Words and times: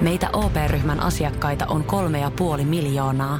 Meitä 0.00 0.30
OP-ryhmän 0.32 1.00
asiakkaita 1.00 1.66
on 1.66 1.84
kolme 1.84 2.20
ja 2.20 2.30
puoli 2.30 2.64
miljoonaa. 2.64 3.38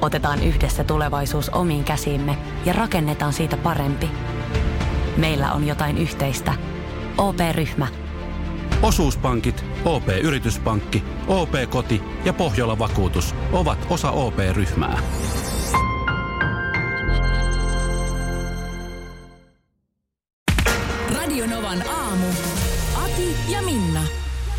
Otetaan 0.00 0.42
yhdessä 0.42 0.84
tulevaisuus 0.84 1.48
omiin 1.48 1.84
käsiimme 1.84 2.38
ja 2.64 2.72
rakennetaan 2.72 3.32
siitä 3.32 3.56
parempi. 3.56 4.10
Meillä 5.16 5.52
on 5.52 5.66
jotain 5.66 5.98
yhteistä. 5.98 6.54
OP-ryhmä. 7.18 7.86
Osuuspankit, 8.82 9.64
OP-yrityspankki, 9.84 11.04
OP-koti 11.28 12.02
ja 12.24 12.32
Pohjola 12.32 12.78
Vakuutus 12.78 13.34
ovat 13.52 13.78
osa 13.90 14.10
OP-ryhmää. 14.10 14.98
Radionovan 21.14 21.82
aamu. 21.88 22.26
Ati 23.04 23.36
ja 23.48 23.62
Minna. 23.62 24.00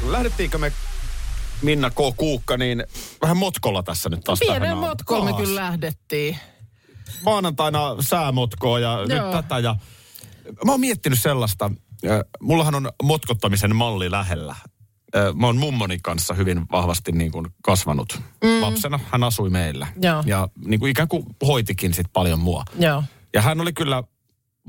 Lähdettiinkö 0.07 0.57
me 0.57 0.71
Minna 1.61 1.89
K. 1.89 1.95
Kuukka, 2.17 2.57
niin 2.57 2.83
vähän 3.21 3.37
motkolla 3.37 3.83
tässä 3.83 4.09
nyt 4.09 4.21
taas 4.23 4.39
Pienen 4.39 4.77
motkolla 4.77 5.25
me 5.25 5.33
kyllä 5.33 5.61
lähdettiin. 5.61 6.37
Maanantaina 7.25 7.95
säämotkoa 7.99 8.79
ja 8.79 8.91
Joo. 8.91 9.05
nyt 9.05 9.31
tätä 9.31 9.59
ja... 9.59 9.75
Mä 10.65 10.71
oon 10.71 10.79
miettinyt 10.79 11.19
sellaista, 11.19 11.71
mullahan 12.41 12.75
on 12.75 12.89
motkottamisen 13.03 13.75
malli 13.75 14.11
lähellä. 14.11 14.55
Äh, 15.15 15.35
Mä 15.35 15.45
oon 15.47 15.57
mummoni 15.57 15.99
kanssa 16.03 16.33
hyvin 16.33 16.65
vahvasti 16.71 17.11
niin 17.11 17.31
kuin 17.31 17.47
kasvanut 17.63 18.21
mm. 18.43 18.61
lapsena. 18.61 18.99
Hän 19.11 19.23
asui 19.23 19.49
meillä. 19.49 19.87
Joo. 20.01 20.23
Ja 20.25 20.49
niin 20.65 20.79
kuin 20.79 20.89
ikään 20.89 21.07
kuin 21.07 21.23
hoitikin 21.47 21.93
sit 21.93 22.07
paljon 22.13 22.39
mua. 22.39 22.63
Joo. 22.79 23.03
Ja 23.33 23.41
hän 23.41 23.61
oli 23.61 23.73
kyllä 23.73 24.03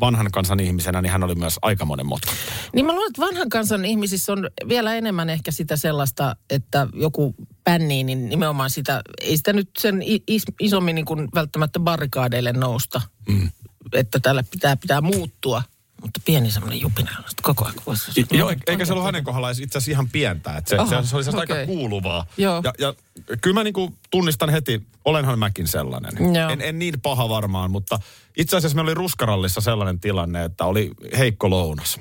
vanhan 0.01 0.30
kansan 0.33 0.61
ihmisenä, 0.61 1.02
niin 1.02 1.12
hän 1.12 1.25
oli 1.25 1.34
myös 1.34 1.59
aikamoinen 1.62 2.06
motkottaja. 2.06 2.52
Niin 2.75 2.87
mä 2.87 2.93
luulen, 2.93 3.11
että 3.11 3.23
vanhan 3.23 3.48
kansan 3.48 3.84
ihmisissä 3.84 4.33
on 4.33 4.51
vielä 4.69 4.95
enemmän 4.95 5.30
ehkä 5.30 5.51
sitä 5.51 5.77
sellaista, 5.77 6.37
että 6.51 6.87
joku 6.95 7.34
pännii, 7.65 8.05
niin 8.05 8.29
nimenomaan 8.29 8.70
sitä, 8.70 9.03
ei 9.20 9.37
sitä 9.37 9.53
nyt 9.53 9.70
sen 9.79 10.03
is, 10.27 10.42
isommin 10.61 10.95
niin 10.95 11.05
kuin 11.05 11.28
välttämättä 11.34 11.81
barrikaadeille 11.81 12.53
nousta, 12.53 13.00
mm. 13.28 13.50
että 13.92 14.20
tällä 14.20 14.45
pitää, 14.50 14.77
pitää 14.77 15.00
muuttua. 15.00 15.62
Mutta 16.09 16.20
pieni 16.25 16.51
semmoinen 16.51 16.81
jupina 16.81 17.11
on 17.19 17.25
koko 17.42 17.64
ajan. 17.64 17.75
voisi- 17.87 18.27
Joo, 18.31 18.53
eikä 18.67 18.84
se 18.84 18.92
ollut 18.92 19.05
hänen 19.05 19.25
kohdallaan 19.25 19.55
itse 19.61 19.78
asiassa 19.78 19.91
ihan 19.91 20.09
pientä. 20.09 20.56
Että 20.56 20.69
se, 20.70 20.77
Aha, 20.77 21.03
se, 21.03 21.09
se 21.09 21.17
oli 21.17 21.25
okei. 21.42 21.56
aika 21.56 21.67
kuuluvaa. 21.67 22.27
Joo. 22.37 22.61
Ja, 22.64 22.73
ja 22.78 22.95
kyllä 23.41 23.55
mä 23.55 23.64
niinku 23.64 23.95
tunnistan 24.11 24.51
heti, 24.51 24.83
olenhan 25.05 25.39
mäkin 25.39 25.67
sellainen. 25.69 26.34
Joo. 26.34 26.48
En, 26.51 26.61
en 26.61 26.79
niin 26.79 27.01
paha 27.01 27.29
varmaan, 27.29 27.70
mutta 27.70 27.98
itse 28.36 28.56
asiassa 28.56 28.75
meillä 28.77 28.89
oli 28.89 28.95
Ruskarallissa 28.95 29.61
sellainen 29.61 30.01
tilanne, 30.01 30.45
että 30.45 30.64
oli 30.64 30.91
heikko 31.19 31.51
lounas. 31.51 32.01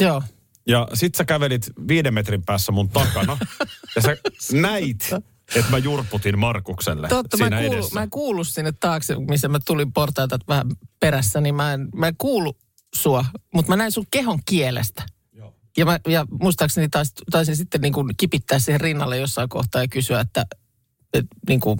Joo. 0.00 0.22
Ja 0.66 0.88
sit 0.94 1.14
sä 1.14 1.24
kävelit 1.24 1.70
viiden 1.88 2.14
metrin 2.14 2.42
päässä 2.42 2.72
mun 2.72 2.88
takana 2.88 3.38
ja 3.96 4.02
sä 4.02 4.16
näit, 4.52 5.10
että 5.56 5.70
mä 5.70 5.78
jurputin 5.78 6.38
Markukselle 6.38 7.08
Totta, 7.08 7.36
mä 7.36 7.44
siinä 7.44 7.58
en, 7.58 7.64
kuulu, 7.64 7.74
edessä. 7.78 7.94
mä 7.94 8.02
en 8.02 8.10
kuulu 8.10 8.44
sinne 8.44 8.72
taakse, 8.72 9.14
missä 9.28 9.48
mä 9.48 9.58
tulin 9.66 9.92
portaita 9.92 10.38
vähän 10.48 10.66
perässä, 11.00 11.40
niin 11.40 11.54
mä 11.54 11.72
en, 11.72 11.88
mä 11.94 12.08
en 12.08 12.14
kuulu 12.18 12.56
sua, 12.94 13.24
mutta 13.54 13.72
mä 13.72 13.76
näin 13.76 13.92
sun 13.92 14.06
kehon 14.10 14.38
kielestä. 14.44 15.02
Joo. 15.32 15.54
Ja, 15.76 15.84
mä, 15.84 16.00
ja 16.08 16.26
muistaakseni 16.40 16.88
tais, 16.88 17.12
taisin 17.30 17.56
sitten 17.56 17.80
niin 17.80 17.92
kuin 17.92 18.14
kipittää 18.16 18.58
siihen 18.58 18.80
rinnalle 18.80 19.16
jossain 19.16 19.48
kohtaa 19.48 19.82
ja 19.82 19.88
kysyä, 19.88 20.20
että, 20.20 20.46
että 21.14 21.36
niin 21.48 21.60
kuin, 21.60 21.78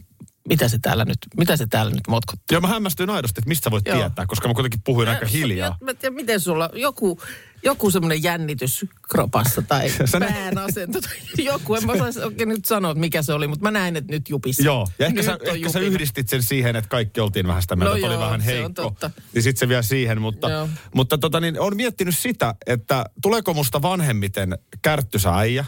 mitä 0.48 0.68
se 0.68 0.78
täällä 0.78 1.04
nyt, 1.04 1.18
mitä 1.36 1.56
se 1.56 1.66
täällä 1.66 1.92
nyt 1.92 2.08
motkottaa. 2.08 2.44
Joo, 2.54 2.60
mä 2.60 2.68
hämmästyin 2.68 3.10
aidosti, 3.10 3.40
että 3.40 3.48
mistä 3.48 3.64
sä 3.64 3.70
voit 3.70 3.86
Joo. 3.86 3.98
tietää, 3.98 4.26
koska 4.26 4.48
mä 4.48 4.54
kuitenkin 4.54 4.80
puhuin 4.84 5.08
aika 5.08 5.26
hiljaa. 5.26 5.68
Ja, 5.68 5.76
mä 5.86 5.94
tiedän, 5.94 6.14
miten 6.14 6.40
sulla, 6.40 6.70
joku, 6.72 7.20
joku 7.62 7.90
semmoinen 7.90 8.22
jännitys 8.22 8.86
kropassa 9.10 9.62
tai 9.62 9.90
Sä 10.04 10.20
pään 10.20 10.58
asento 10.58 11.00
tai 11.00 11.44
joku. 11.44 11.74
En 11.74 11.86
mä 11.86 11.92
osaisi 11.92 12.20
oikein 12.20 12.48
nyt 12.48 12.64
sanoa, 12.64 12.94
mikä 12.94 13.22
se 13.22 13.32
oli, 13.32 13.46
mutta 13.48 13.62
mä 13.62 13.70
näin, 13.70 13.96
että 13.96 14.12
nyt 14.12 14.28
jupissa. 14.28 14.62
Joo, 14.62 14.88
ja 14.98 15.06
ehkä, 15.06 15.16
nyt 15.16 15.26
sä, 15.26 15.38
ehkä 15.42 15.68
sä 15.68 15.78
yhdistit 15.80 16.28
sen 16.28 16.42
siihen, 16.42 16.76
että 16.76 16.88
kaikki 16.88 17.20
oltiin 17.20 17.46
vähän 17.46 17.62
sitä 17.62 17.76
mieltä, 17.76 17.90
No 17.90 17.96
että 17.96 18.06
oli 18.06 18.14
joo, 18.14 18.22
vähän 18.24 18.40
se 18.40 18.46
heikko. 18.46 18.68
totta. 18.68 19.10
Niin 19.34 19.42
sitten 19.42 19.60
se 19.60 19.68
vielä 19.68 19.82
siihen, 19.82 20.20
mutta, 20.20 20.50
Joo. 20.50 20.68
mutta 20.94 21.18
tota 21.18 21.40
niin, 21.40 21.60
on 21.60 21.76
miettinyt 21.76 22.18
sitä, 22.18 22.54
että 22.66 23.04
tuleeko 23.22 23.54
musta 23.54 23.82
vanhemmiten 23.82 24.58
kärttysä 24.82 25.34
äijä 25.34 25.64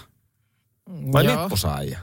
vai 1.13 1.25
Joo. 1.25 1.49
äijä? 1.77 1.99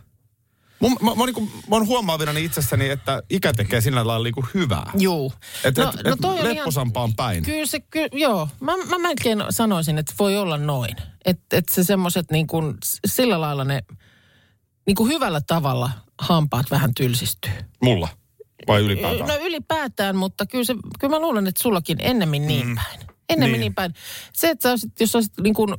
Mun, 0.79 0.97
mä, 1.01 1.15
mä, 1.15 1.25
niin 1.25 1.51
mä 1.69 1.75
oon 1.75 1.87
huomaavinani 1.87 2.43
itsessäni, 2.45 2.89
että 2.89 3.23
ikä 3.29 3.53
tekee 3.53 3.81
sillä 3.81 4.07
lailla 4.07 4.23
niin 4.23 4.47
hyvää. 4.53 4.91
Juu. 4.99 5.33
Että 5.63 5.83
No- 5.83 5.89
et, 5.89 6.03
no 6.05 6.13
et 6.13 6.25
on 6.25 6.33
ihan- 6.37 6.55
lepposampaan 6.55 7.15
päin. 7.15 7.43
Kyllä 7.43 7.65
se, 7.65 7.79
ky, 7.79 7.99
joo. 8.13 8.49
Mä, 8.59 8.77
mä 8.77 8.97
melkein 8.99 9.43
sanoisin, 9.49 9.97
että 9.97 10.13
voi 10.19 10.37
olla 10.37 10.57
noin. 10.57 10.95
Että 11.25 11.57
et 11.57 11.65
se 11.71 11.83
semmoiset 11.83 12.31
niin 12.31 12.47
kuin, 12.47 12.77
sillä 13.07 13.41
lailla 13.41 13.63
ne 13.63 13.83
niin 14.87 14.95
kuin 14.95 15.09
hyvällä 15.13 15.41
tavalla 15.47 15.89
hampaat 16.19 16.71
vähän 16.71 16.93
tylsistyy. 16.93 17.51
Mulla. 17.83 18.07
Vai 18.67 18.81
ylipäätään? 18.81 19.27
No 19.29 19.35
ylipäätään, 19.35 20.15
mutta 20.15 20.45
kyllä, 20.45 20.63
se, 20.63 20.75
kyllä 20.99 21.15
mä 21.15 21.19
luulen, 21.19 21.47
että 21.47 21.63
sullakin 21.63 21.97
ennemmin 22.01 22.47
niin 22.47 22.75
päin. 22.75 22.99
Ennemmin 23.29 23.51
Niin. 23.53 23.59
niin. 23.61 23.75
päin. 23.75 23.93
Se, 24.33 24.49
että 24.49 24.63
sä 24.63 24.69
olisit, 24.69 24.99
jos 24.99 25.15
olisit 25.15 25.33
niin 25.41 25.53
kuin 25.53 25.75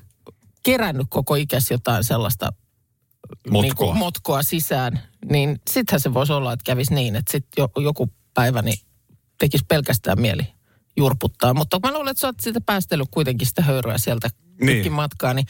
kerännyt 0.63 1.07
koko 1.11 1.35
ikäsi 1.35 1.75
jotain 1.75 2.05
sellaista 2.05 2.53
Motkoa. 3.51 3.63
Niin 3.63 3.77
kuin 3.77 3.97
motkoa 3.97 4.43
sisään, 4.43 5.01
niin 5.31 5.61
sittenhän 5.71 6.01
se 6.01 6.15
voisi 6.15 6.33
olla, 6.33 6.53
että 6.53 6.65
kävisi 6.65 6.95
niin, 6.95 7.17
että 7.17 7.33
sitten 7.33 7.63
jo, 7.63 7.83
joku 7.83 8.11
päivä 8.35 8.63
niin 8.63 8.79
tekisi 9.39 9.65
pelkästään 9.69 10.21
mieli 10.21 10.43
jurputtaa. 10.97 11.55
Mutta 11.55 11.81
mä 11.83 11.93
luulen, 11.93 12.11
että 12.11 12.21
sä 12.21 12.27
oot 12.27 12.41
siitä 12.41 12.61
päästellyt 12.61 13.09
kuitenkin 13.11 13.47
sitä 13.47 13.63
höyryä 13.63 13.99
sieltä 13.99 14.29
Niin. 14.61 14.77
pitkin 14.77 14.93
matkaa, 14.93 15.35
niin 15.35 15.47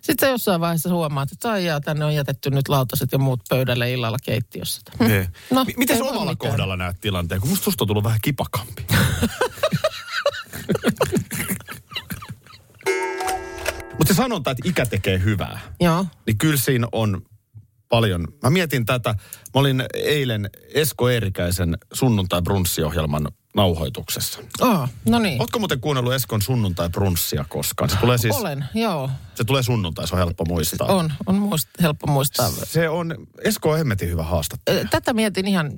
sitten 0.00 0.26
sä 0.26 0.30
jossain 0.30 0.60
vaiheessa 0.60 0.90
huomaat, 0.90 1.32
että 1.32 1.50
ai 1.50 1.64
jaa, 1.64 1.80
tänne 1.80 2.04
on 2.04 2.14
jätetty 2.14 2.50
nyt 2.50 2.68
lautaset 2.68 3.12
ja 3.12 3.18
muut 3.18 3.40
pöydälle 3.48 3.92
illalla 3.92 4.18
keittiössä. 4.24 4.80
Niin. 4.98 5.26
No, 5.50 5.64
M- 5.64 5.68
Miten 5.76 5.98
voi 5.98 6.08
omalla 6.10 6.30
mitään. 6.32 6.50
kohdalla 6.50 6.76
näet 6.76 7.00
tilanteen? 7.00 7.40
Kun 7.40 7.50
musta 7.50 7.64
susta 7.64 7.84
on 7.84 7.88
tullut 7.88 8.04
vähän 8.04 8.18
kipakampi. 8.22 8.86
se 14.14 14.16
sanonta, 14.16 14.50
että 14.50 14.68
ikä 14.68 14.86
tekee 14.86 15.20
hyvää, 15.24 15.60
Joo. 15.80 16.06
niin 16.26 16.38
kyllä 16.38 16.56
siinä 16.56 16.86
on 16.92 17.22
paljon. 17.88 18.28
Mä 18.42 18.50
mietin 18.50 18.86
tätä. 18.86 19.14
Mä 19.54 19.60
olin 19.60 19.84
eilen 19.94 20.50
Esko 20.74 21.10
Eerikäisen 21.10 21.78
sunnuntai-brunssiohjelman 21.94 23.28
nauhoituksessa. 23.54 24.40
Oh, 24.60 24.88
no 25.08 25.18
niin. 25.18 25.40
Ootko 25.40 25.58
muuten 25.58 25.80
kuunnellut 25.80 26.12
Eskon 26.12 26.42
sunnuntai-brunssia 26.42 27.44
koskaan? 27.48 27.90
Se 27.90 27.96
tulee 27.96 28.18
siis, 28.18 28.36
Olen, 28.36 28.64
joo. 28.74 29.10
se 29.34 29.44
tulee 29.44 29.62
sunnuntai, 29.62 30.08
se 30.08 30.14
on 30.14 30.18
helppo 30.18 30.44
muistaa. 30.44 30.88
On, 30.88 31.12
on 31.26 31.34
muist, 31.34 31.68
helppo 31.82 32.06
muistaa. 32.06 32.50
Se 32.50 32.88
on, 32.88 33.14
Esko 33.42 33.70
on 33.70 33.78
hemmetin 33.78 34.08
hyvä 34.08 34.22
haastattelu. 34.22 34.88
Tätä 34.90 35.12
mietin 35.12 35.48
ihan 35.48 35.72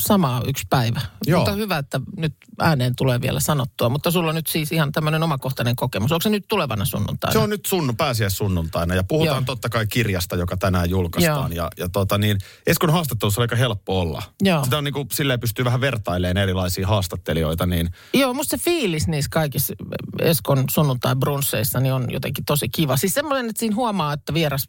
samaa 0.00 0.42
yksi 0.46 0.66
päivä. 0.70 1.00
Joo. 1.26 1.38
Mutta 1.40 1.52
hyvä, 1.52 1.78
että 1.78 2.00
nyt 2.16 2.34
ääneen 2.58 2.96
tulee 2.96 3.20
vielä 3.20 3.40
sanottua. 3.40 3.88
Mutta 3.88 4.10
sulla 4.10 4.28
on 4.28 4.34
nyt 4.34 4.46
siis 4.46 4.72
ihan 4.72 4.92
tämmöinen 4.92 5.22
omakohtainen 5.22 5.76
kokemus. 5.76 6.12
Onko 6.12 6.22
se 6.22 6.30
nyt 6.30 6.48
tulevana 6.48 6.84
sunnuntaina? 6.84 7.32
Se 7.32 7.38
on 7.38 7.50
nyt 7.50 7.66
sun 7.66 7.94
pääsiäissunnuntaina 7.96 8.94
ja 8.94 9.04
puhutaan 9.04 9.36
Joo. 9.36 9.46
totta 9.46 9.68
kai 9.68 9.86
kirjasta, 9.86 10.36
joka 10.36 10.56
tänään 10.56 10.90
julkaistaan. 10.90 11.52
Joo. 11.56 11.64
Ja, 11.64 11.70
ja 11.84 11.88
tota 11.88 12.18
niin, 12.18 12.38
Eskon 12.66 12.90
haastattelussa 12.90 13.40
on 13.40 13.42
aika 13.42 13.56
helppo 13.56 14.00
olla. 14.00 14.22
Joo. 14.42 14.64
Sitä 14.64 14.78
on 14.78 14.84
niin 14.84 14.94
kuin, 14.94 15.08
silleen 15.12 15.40
pystyy 15.40 15.64
vähän 15.64 15.80
vertailemaan 15.80 16.36
erilaisia 16.36 16.86
haastattelijoita, 17.22 17.66
niin 17.66 17.90
Joo, 18.14 18.34
musta 18.34 18.56
se 18.56 18.62
fiilis 18.64 19.08
niissä 19.08 19.28
kaikissa 19.32 19.74
Eskon 20.20 20.64
sunnuntai-brunsseissa 20.70 21.80
niin 21.80 21.94
on 21.94 22.12
jotenkin 22.12 22.44
tosi 22.44 22.68
kiva. 22.68 22.96
Siis 22.96 23.14
semmoinen, 23.14 23.50
että 23.50 23.60
siinä 23.60 23.76
huomaa, 23.76 24.12
että 24.12 24.34
vieras, 24.34 24.66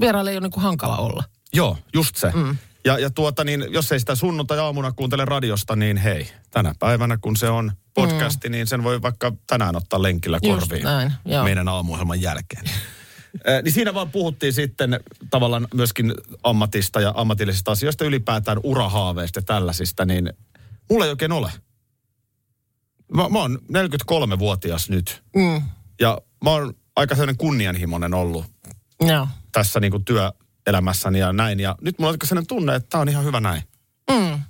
vieraille 0.00 0.30
ei 0.30 0.36
ole 0.36 0.48
niin 0.48 0.62
hankala 0.62 0.96
olla. 0.96 1.24
joo, 1.52 1.78
just 1.94 2.16
se. 2.16 2.32
Mm. 2.34 2.56
Ja, 2.84 2.98
ja 2.98 3.10
tuota 3.10 3.44
niin, 3.44 3.64
jos 3.70 3.92
ei 3.92 4.00
sitä 4.00 4.14
sunnuntai-aamuna 4.14 4.92
kuuntele 4.92 5.24
radiosta, 5.24 5.76
niin 5.76 5.96
hei, 5.96 6.30
tänä 6.50 6.74
päivänä 6.78 7.18
kun 7.20 7.36
se 7.36 7.48
on 7.48 7.72
podcasti, 7.94 8.48
mm. 8.48 8.52
niin 8.52 8.66
sen 8.66 8.84
voi 8.84 9.02
vaikka 9.02 9.32
tänään 9.46 9.76
ottaa 9.76 10.02
lenkillä 10.02 10.38
Just 10.42 10.60
korviin 10.60 10.84
näin, 10.84 11.12
joo. 11.24 11.44
meidän 11.44 11.68
aamuohjelman 11.68 12.20
jälkeen. 12.20 12.64
Eh, 13.44 13.62
niin 13.62 13.72
siinä 13.72 13.94
vaan 13.94 14.10
puhuttiin 14.10 14.52
sitten 14.52 15.00
tavallaan 15.30 15.68
myöskin 15.74 16.14
ammatista 16.42 17.00
ja 17.00 17.12
ammatillisista 17.16 17.70
asioista 17.70 18.04
ylipäätään 18.04 18.60
urahaaveista 18.62 19.38
ja 19.38 19.42
tällaisista, 19.42 20.04
niin 20.04 20.32
mulla 20.90 21.04
ei 21.04 21.10
oikein 21.10 21.32
ole. 21.32 21.52
Mä, 23.14 23.28
mä 23.28 23.38
oon 23.38 23.58
43-vuotias 23.72 24.90
nyt 24.90 25.22
Mm. 25.36 25.62
ja 26.00 26.20
mä 26.44 26.50
oon 26.50 26.74
aika 26.96 27.14
sellainen 27.14 27.36
kunnianhimoinen 27.36 28.14
ollut 28.14 28.44
Joo. 29.00 29.28
tässä 29.52 29.80
niin 29.80 29.90
kuin 29.90 30.04
työelämässäni 30.04 31.18
ja 31.18 31.32
näin. 31.32 31.60
Ja 31.60 31.76
nyt 31.80 31.98
mulla 31.98 32.10
on 32.12 32.16
sellainen 32.24 32.46
tunne, 32.46 32.74
että 32.74 32.86
tämä 32.90 33.02
on 33.02 33.08
ihan 33.08 33.24
hyvä 33.24 33.40
näin. 33.40 33.62
Mm. 34.10 34.40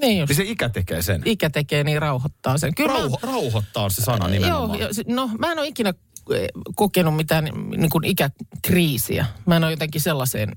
Niin 0.00 0.18
just. 0.18 0.28
Niin 0.28 0.36
se 0.36 0.42
ikä 0.44 0.68
tekee 0.68 1.02
sen. 1.02 1.22
Ikä 1.24 1.50
tekee, 1.50 1.84
niin 1.84 2.02
rauhoittaa 2.02 2.58
sen. 2.58 2.74
Kyllä 2.74 2.92
mä- 2.92 2.98
Rauho, 2.98 3.18
rauhoittaa 3.22 3.84
on 3.84 3.90
se 3.90 4.02
sana 4.02 4.28
nimenomaan. 4.28 4.80
Joo, 4.80 4.88
no 5.06 5.30
mä 5.38 5.52
en 5.52 5.58
ole 5.58 5.66
ikinä 5.66 5.94
eh, 6.34 6.48
kokenut 6.76 7.16
mitään 7.16 7.44
niin 7.76 7.90
kuin 7.90 8.04
ikäkriisiä. 8.04 9.26
Mä 9.46 9.56
en 9.56 9.64
ole 9.64 9.72
jotenkin 9.72 10.00
sellaiseen, 10.00 10.52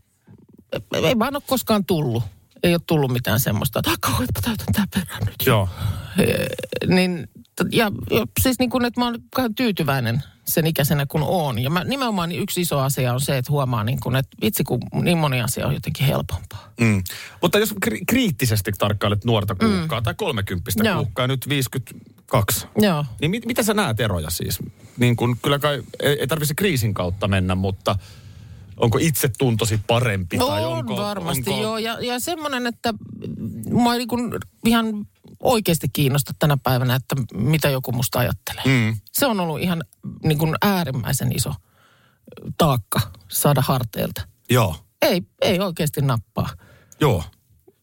ei 0.93 1.19
vaan 1.19 1.35
ole 1.35 1.43
koskaan 1.47 1.85
tullut. 1.85 2.23
Ei 2.63 2.73
ole 2.73 2.81
tullut 2.87 3.11
mitään 3.11 3.39
semmoista, 3.39 3.79
että 3.79 3.91
kauheetpa 3.99 4.41
täytän 4.41 4.73
tämän 4.73 4.87
perään 4.93 5.23
nyt. 5.25 5.35
Joo. 5.45 5.69
Eh, 6.17 6.47
Niin 6.87 7.29
ja, 7.71 7.91
ja 8.11 8.25
siis 8.41 8.59
niin 8.59 8.69
kuin, 8.69 8.85
että 8.85 9.01
mä 9.01 9.05
oon 9.05 9.55
tyytyväinen 9.55 10.23
sen 10.45 10.67
ikäisenä 10.67 11.05
kuin 11.05 11.23
oon. 11.23 11.59
Ja 11.59 11.69
mä, 11.69 11.83
nimenomaan 11.83 12.31
yksi 12.31 12.61
iso 12.61 12.79
asia 12.79 13.13
on 13.13 13.21
se, 13.21 13.37
että 13.37 13.51
huomaa 13.51 13.83
niin 13.83 13.99
kuin, 13.99 14.15
että 14.15 14.37
vitsi 14.41 14.63
kun 14.63 14.79
niin 15.01 15.17
moni 15.17 15.41
asia 15.41 15.67
on 15.67 15.73
jotenkin 15.73 16.05
helpompaa. 16.07 16.73
Mm. 16.81 17.03
Mutta 17.41 17.59
jos 17.59 17.75
kri- 17.85 18.03
kriittisesti 18.07 18.71
tarkkailet 18.77 19.25
nuorta 19.25 19.55
kuukkaa 19.55 19.99
mm. 19.99 20.03
tai 20.03 20.13
kolmekymppistä 20.13 20.83
Joo. 20.83 20.95
kuukkaa, 20.95 21.27
nyt 21.27 21.49
52, 21.49 22.67
Joo. 22.77 23.05
niin 23.21 23.31
mit, 23.31 23.45
mitä 23.45 23.63
sä 23.63 23.73
näet 23.73 23.99
eroja 23.99 24.29
siis? 24.29 24.59
Niin 24.97 25.15
kun, 25.15 25.37
kyllä 25.41 25.59
kai 25.59 25.83
ei, 25.99 26.19
ei 26.19 26.27
tarvitse 26.27 26.53
kriisin 26.53 26.93
kautta 26.93 27.27
mennä, 27.27 27.55
mutta 27.55 27.95
onko 28.81 28.97
itsetuntosi 29.01 29.79
parempi? 29.87 30.37
tai 30.37 30.65
on 30.65 30.77
onko, 30.77 30.97
varmasti, 30.97 31.49
onko... 31.49 31.61
joo. 31.61 31.77
Ja, 31.77 31.97
ja 32.01 32.19
semmoinen, 32.19 32.67
että 32.67 32.93
mua 33.69 33.93
ei 33.93 33.97
niin 33.97 34.07
kuin 34.07 34.31
ihan 34.65 34.85
oikeasti 35.39 35.87
kiinnosta 35.93 36.33
tänä 36.39 36.57
päivänä, 36.63 36.95
että 36.95 37.15
mitä 37.33 37.69
joku 37.69 37.91
musta 37.91 38.19
ajattelee. 38.19 38.63
Mm. 38.65 38.99
Se 39.11 39.25
on 39.25 39.39
ollut 39.39 39.61
ihan 39.61 39.83
niin 40.23 40.37
kuin 40.37 40.55
äärimmäisen 40.61 41.35
iso 41.35 41.53
taakka 42.57 42.99
saada 43.27 43.61
harteilta. 43.61 44.21
Joo, 44.49 44.75
Ei, 45.01 45.21
ei 45.41 45.59
oikeasti 45.59 46.01
nappaa. 46.01 46.49
joo. 47.01 47.23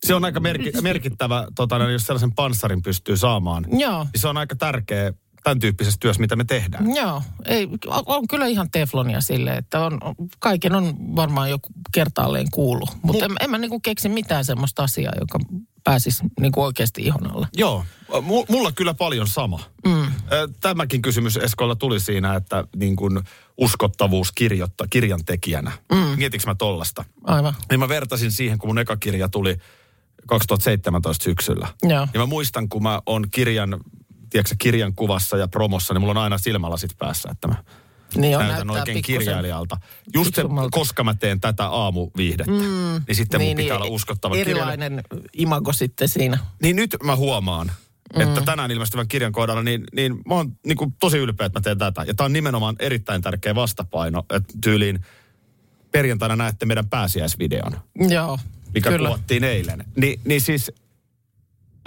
Se 0.07 0.15
on 0.15 0.25
aika 0.25 0.41
merki, 0.41 0.73
merkittävä, 0.83 1.47
tota, 1.55 1.77
jos 1.77 2.07
sellaisen 2.07 2.35
panssarin 2.35 2.83
pystyy 2.83 3.17
saamaan. 3.17 3.67
Joo. 3.79 4.05
Niin 4.05 4.11
se 4.21 4.29
on 4.29 4.37
aika 4.37 4.57
tärkeä 4.57 5.13
tämän 5.49 5.61
tyyppisessä 5.61 5.99
työssä, 6.01 6.21
mitä 6.21 6.37
me 6.37 6.45
tehdään. 6.45 6.97
Joo, 6.97 7.23
ei, 7.45 7.69
on 8.07 8.29
kyllä 8.29 8.47
ihan 8.47 8.71
teflonia 8.71 9.21
sille, 9.21 9.55
että 9.55 9.81
on, 9.81 9.99
kaiken 10.39 10.75
on 10.75 11.17
varmaan 11.17 11.51
joku 11.51 11.69
kertaalleen 11.93 12.47
kuulu. 12.53 12.87
Mutta 13.03 13.25
en, 13.25 13.31
en 13.41 13.51
mä 13.51 13.59
niinku 13.59 13.81
keksi 13.81 14.09
mitään 14.09 14.45
semmoista 14.45 14.83
asiaa, 14.83 15.13
joka 15.21 15.39
pääsisi 15.85 16.25
niinku 16.41 16.63
oikeasti 16.63 17.03
ihon 17.03 17.31
alle. 17.31 17.49
Joo, 17.57 17.85
M- 18.21 18.53
mulla 18.53 18.73
kyllä 18.73 18.95
paljon 18.95 19.29
sama. 19.29 19.61
Mm. 19.87 20.07
Tämäkin 20.61 21.03
kysymys 21.03 21.37
Eskolla 21.37 21.77
tuli 21.77 22.01
siinä, 22.01 22.35
että 22.35 22.65
niin 22.77 22.97
kun 22.97 23.23
uskottavuus 23.57 24.33
kirjoitta, 24.33 24.87
kirjan 24.91 25.25
tekijänä. 25.25 25.73
Mm. 25.93 25.99
Mietinkö 25.99 26.47
mä 26.47 26.55
tollasta? 26.55 27.05
Aivan. 27.25 27.55
Niin 27.71 27.81
mä 27.81 27.89
vertasin 27.89 28.33
siihen, 28.33 28.59
kun 28.59 28.69
mun 28.69 28.79
eka 28.79 28.97
kirja 28.97 29.29
tuli 29.29 29.57
2017 30.27 31.25
syksyllä. 31.25 31.69
Joo. 31.83 32.09
Ja 32.15 32.21
mä 32.21 32.27
muistan, 32.27 32.69
kun 32.69 32.83
mä 32.83 33.03
on 33.07 33.27
kirjan, 33.31 33.81
tiedätkö, 34.31 34.55
kirjan 34.59 34.95
kuvassa 34.95 35.37
ja 35.37 35.49
promossa, 35.49 35.95
niin 35.95 36.01
mulla 36.01 36.11
on 36.11 36.25
aina 36.25 36.39
silmälasit 36.39 36.91
päässä, 36.99 37.29
että 37.33 37.49
mä 37.49 37.55
Niin 38.15 38.39
on, 38.39 38.49
näytän 38.49 38.71
oikein 38.71 39.03
kirjailijalta. 39.03 39.77
Just 40.15 40.35
se, 40.35 40.43
koska 40.71 41.05
mä 41.05 41.15
teen 41.15 41.41
tätä 41.41 41.69
aamuviihdettä, 41.69 42.53
mm, 42.53 43.03
niin 43.09 43.17
sitten 43.17 43.43
mun 43.43 43.57
pitää 43.57 43.77
olla 43.77 43.87
uskottava 43.87 44.35
kirjailija. 44.35 44.73
Erilainen 44.73 45.03
imago 45.33 45.73
sitten 45.73 46.09
siinä. 46.09 46.39
Niin 46.63 46.77
nyt 46.77 46.97
mä 47.03 47.17
huomaan, 47.17 47.73
mm. 48.15 48.21
että 48.21 48.41
tänään 48.41 48.71
ilmestyvän 48.71 49.09
kirjan 49.09 49.33
kohdalla, 49.33 49.63
niin, 49.63 49.85
niin 49.93 50.13
mä 50.29 50.35
oon 50.35 50.53
niin 50.67 50.77
kuin 50.77 50.95
tosi 51.01 51.19
ylpeä, 51.19 51.47
että 51.47 51.59
mä 51.59 51.63
teen 51.63 51.79
tätä. 51.79 52.05
Ja 52.07 52.15
tää 52.15 52.25
on 52.25 52.33
nimenomaan 52.33 52.77
erittäin 52.79 53.23
tärkeä 53.23 53.55
vastapaino, 53.55 54.27
että 54.31 54.55
tyyliin 54.61 55.01
perjantaina 55.91 56.37
näette 56.37 56.67
meidän 56.67 56.89
pääsiäisvideon, 56.89 57.73
Joo, 58.09 58.39
mikä 58.75 58.91
kyllä. 58.91 59.09
kuvattiin 59.09 59.45
eilen. 59.45 59.85
Ni, 59.97 60.21
niin 60.25 60.41
siis 60.41 60.73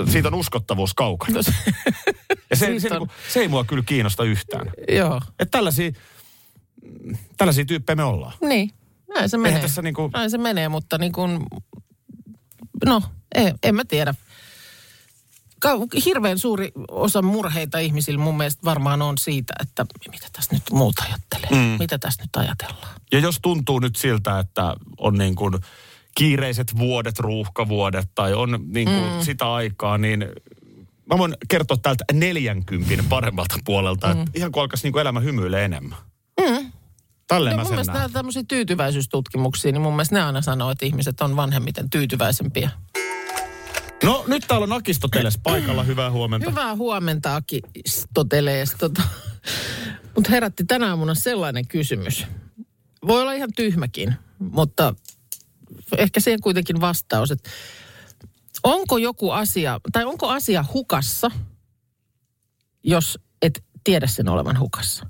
siitä 0.09 0.27
on 0.27 0.33
uskottavuus 0.33 0.93
kaukana. 0.93 1.33
No 1.37 1.43
se- 1.43 1.53
Ja 2.49 2.55
se, 2.55 2.79
se, 2.79 2.87
on. 2.87 2.91
niinku, 2.99 3.07
se 3.29 3.39
ei 3.39 3.47
mua 3.47 3.63
kyllä 3.63 3.83
kiinnosta 3.85 4.23
yhtään. 4.23 4.71
Joo, 4.89 5.21
Että 5.39 5.51
tällaisia, 5.57 5.91
tällaisia 7.37 7.65
tyyppejä 7.65 7.95
me 7.95 8.03
ollaan. 8.03 8.33
niin. 8.41 8.71
Näin 9.15 9.29
se 9.29 9.37
menee. 9.37 9.61
tässä 9.61 9.81
niinku- 9.81 10.09
Näin 10.13 10.31
se 10.31 10.37
menee, 10.37 10.69
mutta 10.69 10.97
niin 10.97 11.11
kuin, 11.11 11.39
no, 12.85 13.01
en, 13.35 13.55
en 13.63 13.75
mä 13.75 13.85
tiedä. 13.85 14.15
Kau- 15.65 16.01
Hirveän 16.05 16.39
suuri 16.39 16.71
osa 16.91 17.21
murheita 17.21 17.79
ihmisillä 17.79 18.19
mun 18.19 18.37
mielestä 18.37 18.61
varmaan 18.65 19.01
on 19.01 19.17
siitä, 19.17 19.53
että 19.61 19.85
mitä 20.11 20.27
tässä 20.33 20.53
nyt 20.55 20.63
muuta 20.71 21.03
ajattelee. 21.03 21.49
Mm. 21.51 21.75
Mitä 21.79 21.97
tässä 21.97 22.23
nyt 22.23 22.35
ajatellaan. 22.35 22.95
Ja 23.11 23.19
jos 23.19 23.39
tuntuu 23.41 23.79
nyt 23.79 23.95
siltä, 23.95 24.39
että 24.39 24.75
on 24.97 25.17
niin 25.17 25.35
kuin 25.35 25.53
kiireiset 26.17 26.77
vuodet, 26.77 27.19
ruuhkavuodet 27.19 28.07
tai 28.15 28.33
on 28.33 28.59
niin 28.67 28.87
kuin 28.87 29.13
mm. 29.13 29.21
sitä 29.21 29.53
aikaa, 29.53 29.97
niin 29.97 30.25
mä 31.11 31.17
voin 31.17 31.33
kertoa 31.47 31.77
täältä 31.77 32.03
40 32.13 33.03
paremmalta 33.09 33.55
puolelta, 33.65 34.13
mm. 34.13 34.21
että 34.21 34.31
ihan 34.35 34.51
kuin 34.51 34.61
alkaisi 34.61 34.83
niin 34.83 34.93
kuin 34.93 35.01
elämä 35.01 35.19
hymyilee 35.19 35.65
enemmän. 35.65 35.97
Mm. 36.39 36.71
Tälleen 37.27 37.53
Ja 37.53 37.57
mä 37.57 37.61
mun 37.61 37.67
sen 37.67 37.75
mielestä 37.75 37.93
näen. 37.93 38.11
tämmöisiä 38.11 38.43
tyytyväisyystutkimuksia, 38.47 39.71
niin 39.71 39.81
mun 39.81 39.93
mielestä 39.93 40.15
ne 40.15 40.21
aina 40.21 40.41
sanoo, 40.41 40.71
että 40.71 40.85
ihmiset 40.85 41.21
on 41.21 41.35
vanhemmiten 41.35 41.89
tyytyväisempiä. 41.89 42.69
No 44.03 44.23
nyt 44.27 44.45
täällä 44.47 44.63
on 44.63 44.73
Akistoteles 44.73 45.39
paikalla, 45.43 45.83
hyvää 45.83 46.11
huomenta. 46.11 46.49
Hyvää 46.49 46.75
huomenta, 46.75 47.35
Aki 47.35 47.61
Stotelees. 47.87 48.75
Tota, 48.79 49.01
mutta 50.15 50.29
herätti 50.29 50.63
tänä 50.63 50.89
aamuna 50.89 51.15
sellainen 51.15 51.67
kysymys. 51.67 52.25
Voi 53.07 53.21
olla 53.21 53.33
ihan 53.33 53.49
tyhmäkin, 53.55 54.13
mutta 54.39 54.95
ehkä 55.97 56.19
siihen 56.19 56.41
kuitenkin 56.41 56.81
vastaus, 56.81 57.31
että 57.31 57.49
onko 58.63 58.97
joku 58.97 59.31
asia, 59.31 59.79
tai 59.91 60.05
onko 60.05 60.29
asia 60.29 60.65
hukassa, 60.73 61.31
jos 62.83 63.19
et 63.41 63.63
tiedä 63.83 64.07
sen 64.07 64.29
olevan 64.29 64.59
hukassa? 64.59 65.05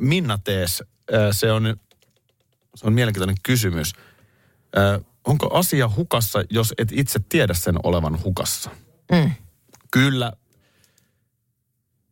Minna 0.00 0.38
Tees, 0.38 0.82
se 1.32 1.52
on, 1.52 1.76
se 2.74 2.86
on 2.86 2.92
mielenkiintoinen 2.92 3.36
kysymys. 3.42 3.92
Onko 5.24 5.54
asia 5.54 5.90
hukassa, 5.96 6.44
jos 6.50 6.74
et 6.78 6.88
itse 6.92 7.20
tiedä 7.28 7.54
sen 7.54 7.74
olevan 7.82 8.22
hukassa? 8.24 8.70
Mm. 9.12 9.32
Kyllä, 9.90 10.32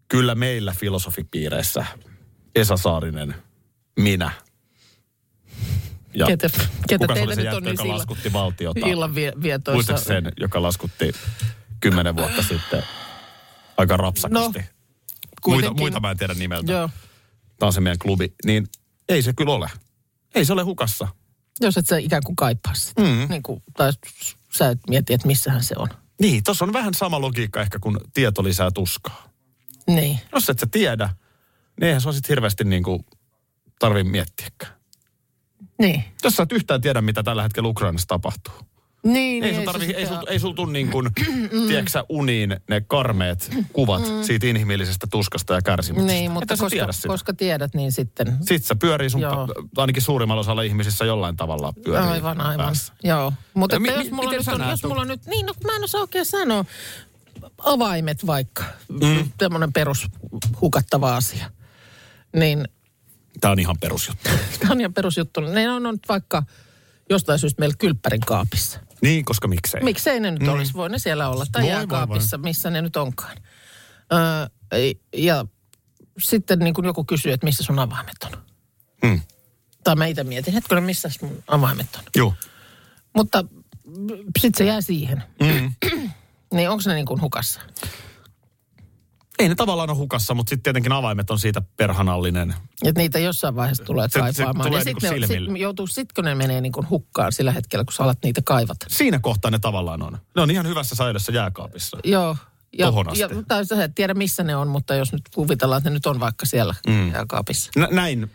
kyllä 0.08 0.34
meillä 0.34 0.75
filosofipiireissä 0.78 1.87
Esa 2.55 2.76
Saarinen, 2.76 3.34
minä 3.99 4.31
ja 6.14 6.26
Ketä, 6.26 6.48
ketä 6.88 7.06
kuka 7.06 7.14
se 7.14 7.20
teillä 7.20 7.28
oli 7.28 7.34
se 7.34 7.42
nyt 7.42 7.54
on 7.54 7.64
jätkä, 7.64 7.70
niin 7.70 7.88
joka 7.88 7.88
laskutti 7.88 8.32
valtiota? 8.32 8.86
illan 8.86 9.14
vie, 9.14 9.32
vietoissa? 9.42 9.92
Muistatko 9.92 10.04
sen, 10.04 10.32
joka 10.40 10.62
laskutti 10.62 11.12
kymmenen 11.80 12.16
vuotta 12.16 12.42
sitten 12.42 12.82
aika 13.76 13.96
rapsakasti? 13.96 14.34
No, 14.34 14.40
muita, 14.48 14.62
kuitenkin. 15.42 15.82
muita 15.82 16.00
mä 16.00 16.10
en 16.10 16.18
tiedä 16.18 16.34
nimeltä. 16.34 16.72
Joo. 16.72 16.90
Tämä 17.58 17.66
on 17.66 17.72
se 17.72 17.80
meidän 17.80 17.98
klubi. 17.98 18.34
Niin 18.44 18.66
ei 19.08 19.22
se 19.22 19.32
kyllä 19.32 19.52
ole. 19.52 19.70
Ei 20.34 20.44
se 20.44 20.52
ole 20.52 20.62
hukassa. 20.62 21.08
Jos 21.60 21.76
et 21.76 21.86
sä 21.86 21.98
ikään 21.98 22.22
kuin 22.24 22.36
kaipaa 22.36 22.74
sitä. 22.74 23.02
Mm. 23.02 23.26
Niin 23.28 23.42
kuin, 23.42 23.62
tai 23.76 23.92
sä 24.52 24.68
et 24.68 24.78
mieti, 24.90 25.14
että 25.14 25.26
missähän 25.26 25.64
se 25.64 25.74
on. 25.78 25.88
Niin, 26.20 26.44
tuossa 26.44 26.64
on 26.64 26.72
vähän 26.72 26.94
sama 26.94 27.20
logiikka 27.20 27.60
ehkä 27.60 27.78
kuin 27.78 27.98
tieto 28.14 28.44
lisää 28.44 28.70
tuskaa. 28.70 29.28
Niin. 29.86 30.20
Jos 30.32 30.50
et 30.50 30.58
sä 30.58 30.66
tiedä, 30.70 31.08
niin 31.80 31.86
eihän 31.86 32.00
se 32.00 32.12
sitten 32.12 32.28
hirveästi 32.28 32.64
niin 32.64 32.82
kuin 32.82 33.04
tarvii 33.78 34.04
miettiäkään. 34.04 34.75
Niin. 35.78 36.05
Jos 36.25 36.34
sä 36.37 36.43
et 36.43 36.52
yhtään 36.52 36.81
tiedä, 36.81 37.00
mitä 37.00 37.23
tällä 37.23 37.43
hetkellä 37.43 37.68
Ukrainassa 37.68 38.09
tapahtuu. 38.09 38.54
Niin, 39.02 39.45
Ei, 39.45 39.50
niin 39.50 39.54
sun 39.56 39.64
tarvi, 39.64 39.92
ei, 39.92 40.06
sul, 40.06 40.16
ei 40.28 40.38
sul 40.38 40.52
tuu 40.52 40.66
niin 40.66 40.90
kuin, 40.90 41.11
tiedätkö 41.68 41.90
sä, 41.90 42.04
uniin 42.09 42.56
ne 42.71 42.80
karmeet 42.80 43.50
kuvat 43.73 44.02
siitä 44.23 44.47
inhimillisestä 44.47 45.06
tuskasta 45.11 45.54
ja 45.54 45.62
kärsimyksestä. 45.62 46.12
Niin, 46.12 46.30
mutta 46.30 46.54
koska, 46.54 46.71
tiedä 46.71 46.92
sitä. 46.92 47.09
koska 47.09 47.35
tiedät, 47.35 47.75
niin 47.75 47.92
sitten... 47.92 48.37
Sitten 48.40 48.62
se 48.62 48.75
pyörii 48.75 49.11
sun, 49.11 49.21
Joo. 49.21 49.47
pa- 49.47 49.68
ainakin 49.76 50.02
suurimmalla 50.02 50.40
osalla 50.40 50.62
ihmisissä 50.62 51.04
jollain 51.04 51.37
tavalla 51.37 51.73
pyörii 51.85 52.09
Aivan, 52.11 52.40
aivan. 52.40 52.66
päässä. 52.66 52.92
Joo. 53.04 53.33
Mutta 53.54 53.80
Mi- 53.80 53.88
jos, 53.88 54.11
mulla 54.11 54.30
nyt 54.33 54.49
on, 54.49 54.71
jos 54.71 54.83
mulla 54.85 55.00
on 55.00 55.09
nyt... 55.09 55.26
Niin, 55.26 55.47
no 55.47 55.52
mä 55.64 55.76
en 55.76 55.85
osaa 55.85 56.00
oikein 56.00 56.26
sanoa. 56.26 56.64
Avaimet 57.59 58.26
vaikka. 58.26 58.64
Mm. 58.88 59.30
Tämmöinen 59.38 59.73
perus 59.73 60.06
hukattava 60.61 61.16
asia. 61.16 61.50
Niin 62.37 62.68
Tämä 63.40 63.52
on 63.52 63.59
ihan 63.59 63.76
perusjuttu. 63.81 64.31
tämä 64.61 64.73
on 64.73 64.81
ihan 64.81 64.95
perusjuttu. 64.95 65.40
Ne 65.40 65.71
on 65.71 65.83
nyt 65.83 66.09
vaikka 66.09 66.43
jostain 67.11 67.38
syystä 67.38 67.61
meillä 67.61 67.75
kylppärin 67.78 68.21
kaapissa. 68.21 68.81
niin, 69.02 69.25
koska 69.25 69.49
miksei. 69.49 69.83
Miksei 69.83 70.21
ne 70.21 70.31
nyt 70.31 70.43
mm. 70.43 70.49
olisi? 70.49 70.73
Voi 70.75 70.90
ne 70.90 70.99
siellä 70.99 71.28
olla. 71.28 71.47
Tai 71.52 71.62
Voi, 71.62 71.71
voi, 71.71 71.76
jääkaapissa, 71.76 72.38
missä 72.38 72.71
ne 72.71 72.83
nyt 72.83 72.97
onkaan. 72.97 73.37
Öö, 74.12 74.81
ja 75.16 75.47
sitten 76.19 76.59
niin 76.59 76.75
kun 76.75 76.85
joku 76.85 77.05
kysyy, 77.05 77.33
että 77.33 77.47
missä 77.47 77.64
sun 77.64 77.78
avaimet 77.78 78.16
on. 78.25 78.33
Mm. 79.02 79.21
Tai 79.85 79.95
mä 79.97 80.07
itse 80.07 80.25
mietin, 80.25 80.55
hetkinen, 80.55 80.85
missä 80.85 81.09
mun 81.23 81.43
avaimet 81.49 81.87
on. 81.99 82.05
Joo. 82.16 82.35
Mutta 83.16 83.45
sitten 84.38 84.59
se 84.59 84.64
jää 84.64 84.81
siihen. 84.81 85.23
Mm. 85.43 85.75
Niin 86.52 86.71
onko 86.71 86.83
ne 86.87 86.95
niin 86.95 87.07
kuin 87.07 87.21
hukassa? 87.21 87.61
Ei 89.38 89.49
ne 89.49 89.55
tavallaan 89.55 89.90
ole 89.90 89.99
hukassa, 89.99 90.35
mutta 90.35 90.50
sitten 90.50 90.62
tietenkin 90.62 90.93
avaimet 90.93 91.31
on 91.31 91.38
siitä 91.38 91.62
perhanallinen. 91.76 92.55
Että 92.85 93.00
niitä 93.00 93.19
jossain 93.19 93.57
vaiheessa 93.57 93.85
tulee 93.85 94.09
Se- 94.09 94.12
se 94.12 94.19
kaipaamaan. 94.21 94.66
tulee 94.66 94.81
ja 94.81 94.85
niinku 94.85 95.00
sitten 95.00 95.28
silmille. 95.28 95.52
sit 95.52 95.62
joutuu, 95.62 95.87
sit 95.87 96.12
kun 96.12 96.25
ne 96.25 96.35
menee 96.35 96.61
niin 96.61 96.73
kuin 96.73 96.90
hukkaan 96.90 97.33
sillä 97.33 97.52
hetkellä, 97.52 97.85
kun 97.85 97.93
sä 97.93 98.02
alat 98.05 98.19
niitä 98.25 98.40
kaivata. 98.45 98.87
Siinä 98.88 99.19
kohtaa 99.19 99.50
ne 99.50 99.59
tavallaan 99.59 100.02
on. 100.02 100.19
Ne 100.37 100.43
on 100.43 100.50
ihan 100.50 100.66
hyvässä 100.69 100.95
säilössä 100.95 101.33
jääkaapissa. 101.33 101.99
Joo. 102.05 102.37
Ja, 102.78 102.93
ja, 103.16 103.28
tai 103.49 103.66
sä 103.66 103.85
et 103.85 103.95
tiedä 103.95 104.14
missä 104.14 104.43
ne 104.45 104.57
on, 104.57 104.69
mutta 104.69 104.95
jos 104.95 105.12
nyt 105.12 105.23
kuvitellaan, 105.35 105.78
että 105.78 105.90
ne 105.90 105.95
nyt 105.95 106.07
on 106.07 106.21
vaikka 106.21 106.47
siellä 106.47 106.75
mm. 106.87 107.12
jääkaapissa. 107.12 107.71
Nä, 107.76 107.88
näin, 107.90 108.31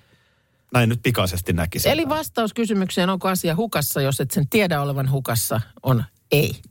näin 0.74 0.89
nyt 0.89 1.00
pikaisesti 1.03 1.53
näkisin. 1.53 1.91
Eli 1.91 2.10
vastaus 2.10 2.53
kysymykseen, 2.53 3.10
onko 3.10 3.27
asia 3.27 3.55
hukassa, 3.55 4.01
jos 4.01 4.20
et 4.20 4.31
sen 4.31 4.50
tiedä 4.50 4.81
olevan 4.81 5.12
hukassa, 5.12 5.62
on 5.84 6.03
ei. 6.31 6.62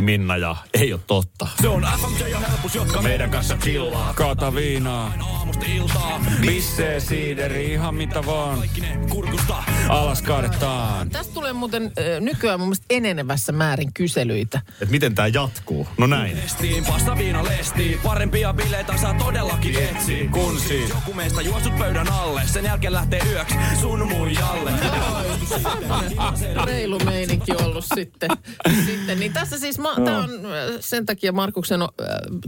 Minna 0.00 0.36
ja 0.36 0.56
ei 0.74 0.92
ole 0.92 1.00
totta. 1.06 1.46
Se 1.62 1.68
on 1.68 1.86
FMJ 2.00 2.28
ja 2.30 2.38
helpus, 2.38 2.74
jotka 2.74 3.02
meidän 3.02 3.30
kanssa 3.30 3.56
chillaa. 3.56 4.12
Kaata 4.14 4.54
viinaa, 4.54 5.12
Aamusta 5.32 5.66
iltaa. 5.76 6.20
bissee, 6.40 7.00
siideri, 7.00 7.72
ihan 7.72 7.94
mitä 7.94 8.26
vaan. 8.26 8.58
Kurkusta. 9.10 9.56
Alas 9.88 10.22
kaadetaan. 10.22 11.10
Tästä 11.10 11.34
tulee 11.34 11.52
muuten 11.52 11.82
äh, 11.84 12.20
nykyään 12.20 12.60
mun 12.60 12.68
mielestä 12.68 12.86
enenevässä 12.90 13.52
määrin 13.52 13.92
kyselyitä. 13.94 14.60
Et 14.80 14.90
miten 14.90 15.14
tämä 15.14 15.28
jatkuu? 15.28 15.88
No 15.98 16.06
näin. 16.06 16.36
Lestiin, 16.36 16.84
pasta 16.84 17.18
viina 17.18 17.44
lestiin. 17.44 18.00
Parempia 18.02 18.52
bileitä 18.52 18.96
saa 18.96 19.14
todellakin 19.14 19.76
etsiä. 19.82 20.28
Kun 20.30 20.60
siis. 20.60 20.88
Joku 20.90 21.12
meistä 21.12 21.42
juossut 21.42 21.78
pöydän 21.78 22.12
alle. 22.12 22.42
Sen 22.46 22.64
jälkeen 22.64 22.92
lähtee 22.92 23.20
yöksi 23.32 23.54
sun 23.80 24.08
muijalle. 24.08 24.72
Reilu 26.66 26.98
meininki 27.04 27.52
ollut 27.52 27.84
sitten. 27.94 28.30
sitten. 28.86 29.20
Niin 29.20 29.32
tässä 29.32 29.58
siis, 29.58 29.78
ma- 29.80 29.94
tämä 30.04 30.18
on 30.18 30.30
sen 30.80 31.06
takia 31.06 31.32
Markuksen 31.32 31.80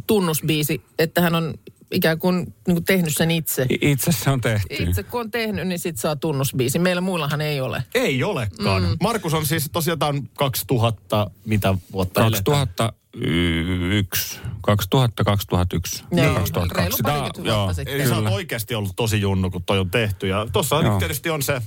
tunnusbiisi, 0.07 0.83
että 0.99 1.21
hän 1.21 1.35
on 1.35 1.55
ikään 1.93 2.19
kuin, 2.19 2.37
niin 2.37 2.75
kuin 2.75 2.85
tehnyt 2.85 3.17
sen 3.17 3.31
itse. 3.31 3.67
Itse 3.81 4.13
se 4.13 4.31
on 4.31 4.41
tehty. 4.41 4.75
Itse 4.79 5.03
kun 5.03 5.21
on 5.21 5.31
tehnyt, 5.31 5.69
niin 5.69 5.79
sit 5.79 5.97
saa 5.99 6.17
tunnusbiisi. 6.17 6.79
Meillä 6.79 7.01
muillahan 7.01 7.41
ei 7.41 7.61
ole. 7.61 7.83
Ei 7.95 8.25
olekaan. 8.25 8.83
Mm. 8.83 8.97
Markus 9.03 9.35
on 9.35 9.47
siis 9.47 9.69
tosiaan 9.73 9.99
tää 9.99 10.09
on 10.09 10.29
2000, 10.29 11.31
mitä 11.45 11.75
vuotta 11.93 12.27
eletään? 12.27 12.69
2001. 12.69 14.41
2000, 14.63 15.25
2001. 15.25 16.05
Joo, 16.13 16.35
2002. 16.35 17.03
reilu 17.05 17.49
joo, 17.49 17.57
vuotta 17.57 17.75
sitten. 17.75 17.95
Eli 17.95 18.09
sä 18.09 18.17
oot 18.17 18.29
oikeasti 18.29 18.75
ollut 18.75 18.97
tosi 18.97 19.21
junnu, 19.21 19.51
kun 19.51 19.63
toi 19.65 19.79
on 19.79 19.91
tehty. 19.91 20.27
Ja 20.29 20.47
tossa 20.53 20.77
Joo. 20.77 20.91
nyt 20.91 20.99
tietysti 20.99 21.31
on 21.31 21.43
se, 21.43 21.63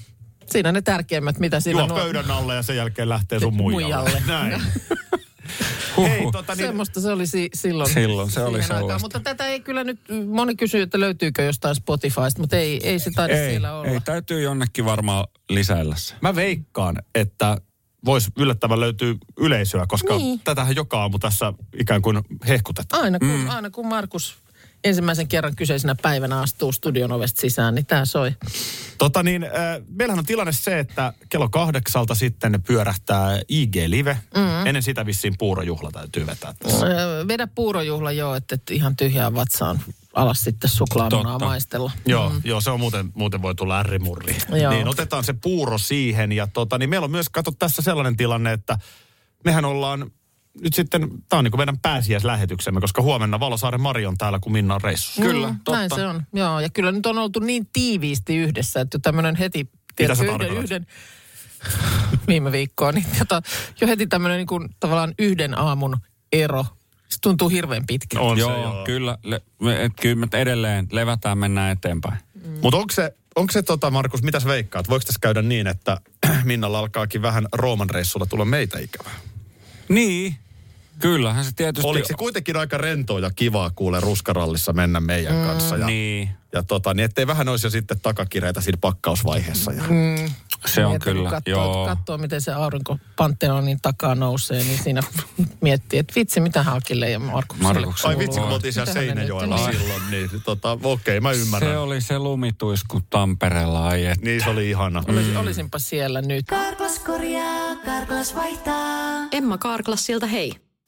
Siinä 0.45 0.71
ne 0.71 0.81
tärkeimmät, 0.81 1.39
mitä 1.39 1.59
siinä 1.59 1.79
juo 1.79 1.93
on. 1.93 2.01
pöydän 2.01 2.31
alle 2.31 2.55
ja 2.55 2.61
sen 2.61 2.75
jälkeen 2.75 3.09
lähtee 3.09 3.39
sun 3.39 3.55
muijalle. 3.55 4.09
Muijalle. 4.09 4.23
Näin. 4.27 4.61
Huhhuh. 5.97 6.09
Hei, 6.11 6.31
tota 6.31 6.55
niin, 6.55 6.65
Semmoista 6.65 7.01
se 7.01 7.09
oli 7.11 7.27
si- 7.27 7.49
silloin. 7.53 7.93
Silloin 7.93 8.31
se 8.31 8.43
oli 8.43 8.63
sellaista. 8.63 8.99
Mutta 8.99 9.19
tätä 9.19 9.45
ei 9.47 9.59
kyllä 9.59 9.83
nyt, 9.83 9.99
moni 10.27 10.55
kysyy, 10.55 10.81
että 10.81 10.99
löytyykö 10.99 11.41
jostain 11.43 11.75
Spotifysta, 11.75 12.41
mutta 12.41 12.55
ei, 12.57 12.79
ei 12.87 12.99
se 12.99 13.11
taida 13.15 13.33
Ei, 13.33 13.49
siellä 13.49 13.73
olla. 13.73 13.87
ei, 13.91 14.01
täytyy 14.01 14.41
jonnekin 14.41 14.85
varmaan 14.85 15.27
lisäillä 15.49 15.95
se. 15.95 16.15
mä 16.21 16.35
veikkaan, 16.35 16.95
että 17.15 17.57
voisi 18.05 18.31
yllättävän 18.37 18.79
löytyy 18.79 19.17
yleisöä, 19.39 19.85
koska 19.87 20.17
Niin. 20.17 20.39
tätähän 20.43 20.75
joka 20.75 21.01
aamu 21.01 21.19
tässä 21.19 21.53
ikään 21.79 22.01
kuin 22.01 22.21
hehkutetaan. 22.47 23.03
Aina 23.03 23.19
kun, 23.19 23.27
mm. 23.27 23.49
aina 23.49 23.69
kun 23.69 23.87
Markus 23.87 24.35
ensimmäisen 24.85 25.27
kerran 25.27 25.55
kyseisenä 25.55 25.95
päivänä 26.01 26.39
astuu 26.39 26.71
studion 26.71 27.11
ovesta 27.11 27.41
sisään, 27.41 27.75
niin 27.75 27.85
tämä 27.85 28.05
soi. 28.05 28.31
Tota 28.97 29.23
niin, 29.23 29.43
äh, 29.43 29.51
meillähän 29.87 30.19
on 30.19 30.25
tilanne 30.25 30.53
se, 30.53 30.79
että 30.79 31.13
kello 31.29 31.49
kahdeksalta 31.49 32.15
sitten 32.15 32.63
pyörähtää 32.67 33.39
IG 33.47 33.75
Live. 33.87 34.17
Mm. 34.35 34.65
Ennen 34.65 34.83
sitä 34.83 35.05
vissiin 35.05 35.35
puurojuhla 35.37 35.91
täytyy 35.91 36.25
vetää 36.25 36.53
tässä. 36.59 36.85
Öö, 36.85 37.27
Vedä 37.27 37.47
puurojuhla 37.47 38.11
joo, 38.11 38.35
että 38.35 38.55
et 38.55 38.71
ihan 38.71 38.95
tyhjää 38.95 39.33
vatsaan 39.33 39.79
alas 40.13 40.43
sitten 40.43 40.69
suklaamunaa 40.69 41.39
maistella. 41.39 41.91
Joo, 42.05 42.29
mm. 42.29 42.41
joo, 42.43 42.61
se 42.61 42.69
on 42.69 42.79
muuten, 42.79 43.11
muuten 43.13 43.41
voi 43.41 43.55
tulla 43.55 43.79
ärrimurri. 43.79 44.37
Joo. 44.61 44.71
Niin 44.71 44.87
otetaan 44.87 45.23
se 45.23 45.33
puuro 45.33 45.77
siihen 45.77 46.31
ja 46.31 46.47
tota, 46.47 46.77
niin 46.77 46.89
meillä 46.89 47.05
on 47.05 47.11
myös, 47.11 47.29
kato 47.29 47.51
tässä 47.51 47.81
sellainen 47.81 48.17
tilanne, 48.17 48.53
että 48.53 48.77
mehän 49.45 49.65
ollaan 49.65 50.11
nyt 50.61 50.73
sitten, 50.73 51.01
tämä 51.01 51.37
on 51.37 51.43
niin 51.43 51.51
kuin 51.51 51.59
meidän 51.59 51.79
pääsiäislähetyksemme, 51.79 52.81
koska 52.81 53.01
huomenna 53.01 53.39
Valosaaren 53.39 53.81
Mari 53.81 54.05
on 54.05 54.17
täällä, 54.17 54.39
kun 54.39 54.51
Minna 54.51 54.75
on 54.75 54.81
reissussa. 54.81 55.21
Kyllä, 55.21 55.47
Mm, 55.47 55.55
totta. 55.55 55.71
Näin 55.71 55.89
se 55.95 56.07
on, 56.07 56.23
joo. 56.33 56.59
Ja 56.59 56.69
kyllä 56.69 56.91
nyt 56.91 57.05
on 57.05 57.17
oltu 57.17 57.39
niin 57.39 57.67
tiiviisti 57.73 58.37
yhdessä, 58.37 58.81
että 58.81 58.95
jo 58.95 58.99
tämmöinen 58.99 59.35
heti... 59.35 59.69
tiedätkö, 59.95 60.17
sä 60.17 60.23
yhden, 60.23 60.39
tarkoitat? 60.39 60.63
yhden, 60.63 60.87
viime 62.27 62.51
viikkoa, 62.51 62.91
niin 62.91 63.05
tota, 63.19 63.41
jo 63.81 63.87
heti 63.87 64.07
tämmöinen 64.07 64.37
niin 64.37 64.47
kuin, 64.47 64.69
tavallaan 64.79 65.13
yhden 65.19 65.59
aamun 65.59 65.97
ero. 66.33 66.65
Se 67.09 67.17
tuntuu 67.21 67.49
hirveän 67.49 67.85
pitkältä. 67.87 68.25
On 68.25 68.37
joo, 68.37 68.55
se, 68.55 68.61
joo. 68.61 68.83
kyllä. 68.85 69.17
Le, 69.23 69.41
me, 69.61 69.83
et, 69.83 69.91
kyllä 70.01 70.15
me 70.15 70.27
edelleen 70.33 70.87
levätään, 70.91 71.37
mennään 71.37 71.71
eteenpäin. 71.71 72.17
Mutta 72.61 72.77
onko 72.77 72.93
se, 72.93 73.15
onko 73.35 73.51
se 73.51 73.61
tota, 73.61 73.91
Markus, 73.91 74.23
mitäs 74.23 74.45
veikkaat? 74.45 74.89
Voiko 74.89 75.05
tässä 75.05 75.19
käydä 75.21 75.41
niin, 75.41 75.67
että 75.67 75.97
Minnalla 76.43 76.79
alkaakin 76.79 77.21
vähän 77.21 77.47
Rooman 77.53 77.89
reissulla 77.89 78.25
tulla 78.25 78.45
meitä 78.45 78.79
ikävää? 78.79 79.15
Niin, 79.89 80.35
kyllähän 80.99 81.45
se 81.45 81.51
tietysti... 81.55 81.87
Oliko 81.87 82.07
se 82.07 82.13
kuitenkin 82.13 82.57
aika 82.57 82.77
rentoa 82.77 83.19
ja 83.19 83.31
kivaa 83.35 83.69
kuule 83.69 83.99
ruskarallissa 83.99 84.73
mennä 84.73 84.99
meidän 84.99 85.35
mm, 85.35 85.45
kanssa? 85.45 85.77
Ja, 85.77 85.85
Niin, 85.85 86.29
ja 86.53 86.63
tota, 86.63 86.93
niin 86.93 87.05
ettei 87.05 87.27
vähän 87.27 87.49
olisi 87.49 87.65
jo 87.65 87.69
sitten 87.69 87.99
takakireitä 87.99 88.61
siinä 88.61 88.77
pakkausvaiheessa. 88.81 89.71
Ja, 89.71 89.83
mm. 89.83 90.31
se 90.65 90.85
on 90.85 90.99
kyllä, 90.99 91.29
katsoo, 91.29 91.53
joo. 91.53 91.85
Katsoo, 91.85 92.17
miten 92.17 92.41
se 92.41 92.53
aurinko 92.53 92.97
Pantheonin 93.15 93.81
takaa 93.81 94.15
nousee, 94.15 94.63
niin 94.63 94.79
siinä 94.83 95.01
miettii, 95.61 95.99
että 95.99 96.13
vitsi, 96.15 96.39
mitä 96.39 96.63
Hakille 96.63 97.09
ja 97.09 97.19
Markukselle 97.19 97.73
Markukselle. 97.73 98.15
Ai 98.15 98.19
vitsi, 98.19 98.39
kun 98.39 98.49
oltiin 98.49 98.73
siellä 98.73 98.93
Seinäjoella 98.93 99.55
niin. 99.55 99.79
silloin, 99.79 100.01
niin 100.11 100.29
tota, 100.45 100.77
okei, 100.83 101.19
mä 101.19 101.31
ymmärrän. 101.31 101.71
Se 101.71 101.77
oli 101.77 102.01
se 102.01 102.19
lumituisku 102.19 103.01
Tampereella, 103.09 103.87
ai. 103.87 104.01
Niin 104.21 104.43
se 104.43 104.49
oli 104.49 104.69
ihana. 104.69 105.03
Olis, 105.07 105.35
olisinpa 105.35 105.79
siellä 105.79 106.21
nyt. 106.21 106.45
Karklas 106.45 106.99
korjaa, 106.99 107.75
Karklas 107.85 108.35
vaihtaa. 108.35 109.27
Emma 109.31 109.57
Karklassilta 109.57 110.27
hei. 110.27 110.64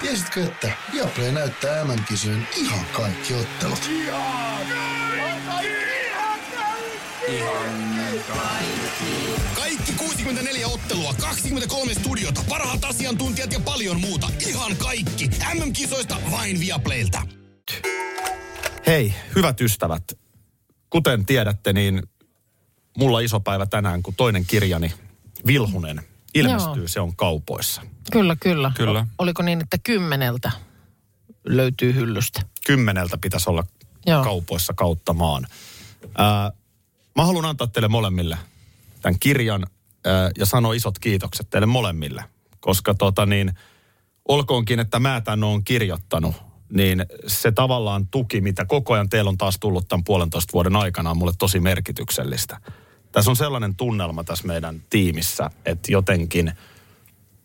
Tiesitkö, 0.00 0.44
että 0.44 0.72
Viaplay 0.92 1.32
näyttää 1.32 1.84
MM-kisojen 1.84 2.48
ihan 2.56 2.86
kaikki 2.92 3.34
ottelut? 3.34 3.90
Kaikki 9.54 9.92
64 9.92 10.68
ottelua, 10.68 11.14
23 11.20 11.94
studiota, 11.94 12.44
parhaat 12.48 12.84
asiantuntijat 12.84 13.52
ja 13.52 13.60
paljon 13.60 14.00
muuta. 14.00 14.30
Ihan 14.46 14.76
kaikki. 14.76 15.30
MM-kisoista 15.54 16.16
vain 16.30 16.60
Viaplaylta. 16.60 17.22
Hei, 18.86 19.14
hyvät 19.34 19.60
ystävät. 19.60 20.02
Kuten 20.90 21.26
tiedätte, 21.26 21.72
niin 21.72 22.02
mulla 22.98 23.16
on 23.16 23.24
iso 23.24 23.40
päivä 23.40 23.66
tänään, 23.66 24.02
kun 24.02 24.14
toinen 24.14 24.46
kirjani, 24.46 24.92
Vilhunen, 25.46 26.02
ilmestyy. 26.40 26.82
Joo. 26.82 26.88
Se 26.88 27.00
on 27.00 27.16
kaupoissa. 27.16 27.82
Kyllä, 28.12 28.36
kyllä. 28.40 28.72
Kyllä. 28.74 29.06
Oliko 29.18 29.42
niin, 29.42 29.60
että 29.60 29.78
kymmeneltä 29.84 30.50
löytyy 31.44 31.94
hyllystä? 31.94 32.42
Kymmeneltä 32.66 33.18
pitäisi 33.18 33.50
olla 33.50 33.64
Joo. 34.06 34.24
kaupoissa 34.24 34.72
kautta 34.74 35.12
maan. 35.12 35.46
Ää, 36.18 36.52
mä 37.16 37.24
haluan 37.26 37.44
antaa 37.44 37.66
teille 37.66 37.88
molemmille 37.88 38.38
tämän 39.02 39.18
kirjan 39.18 39.66
ää, 40.04 40.30
ja 40.38 40.46
sanoa 40.46 40.74
isot 40.74 40.98
kiitokset 40.98 41.50
teille 41.50 41.66
molemmille. 41.66 42.24
Koska 42.60 42.94
tota 42.94 43.26
niin, 43.26 43.52
olkoonkin, 44.28 44.80
että 44.80 44.98
mä 44.98 45.20
tän 45.20 45.44
oon 45.44 45.64
kirjoittanut, 45.64 46.34
niin 46.72 47.06
se 47.26 47.52
tavallaan 47.52 48.06
tuki, 48.06 48.40
mitä 48.40 48.64
koko 48.64 48.94
ajan 48.94 49.08
teillä 49.08 49.28
on 49.28 49.38
taas 49.38 49.56
tullut 49.60 49.88
tämän 49.88 50.04
puolentoista 50.04 50.52
vuoden 50.52 50.76
aikana, 50.76 51.10
on 51.10 51.18
mulle 51.18 51.32
tosi 51.38 51.60
merkityksellistä. 51.60 52.60
Tässä 53.16 53.30
on 53.30 53.36
sellainen 53.36 53.74
tunnelma 53.74 54.24
tässä 54.24 54.46
meidän 54.46 54.82
tiimissä, 54.90 55.50
että 55.64 55.92
jotenkin 55.92 56.52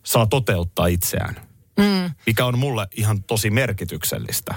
saa 0.03 0.25
toteuttaa 0.25 0.87
itseään. 0.87 1.35
Mm. 1.77 2.11
Mikä 2.25 2.45
on 2.45 2.59
mulle 2.59 2.87
ihan 2.91 3.23
tosi 3.23 3.49
merkityksellistä, 3.49 4.55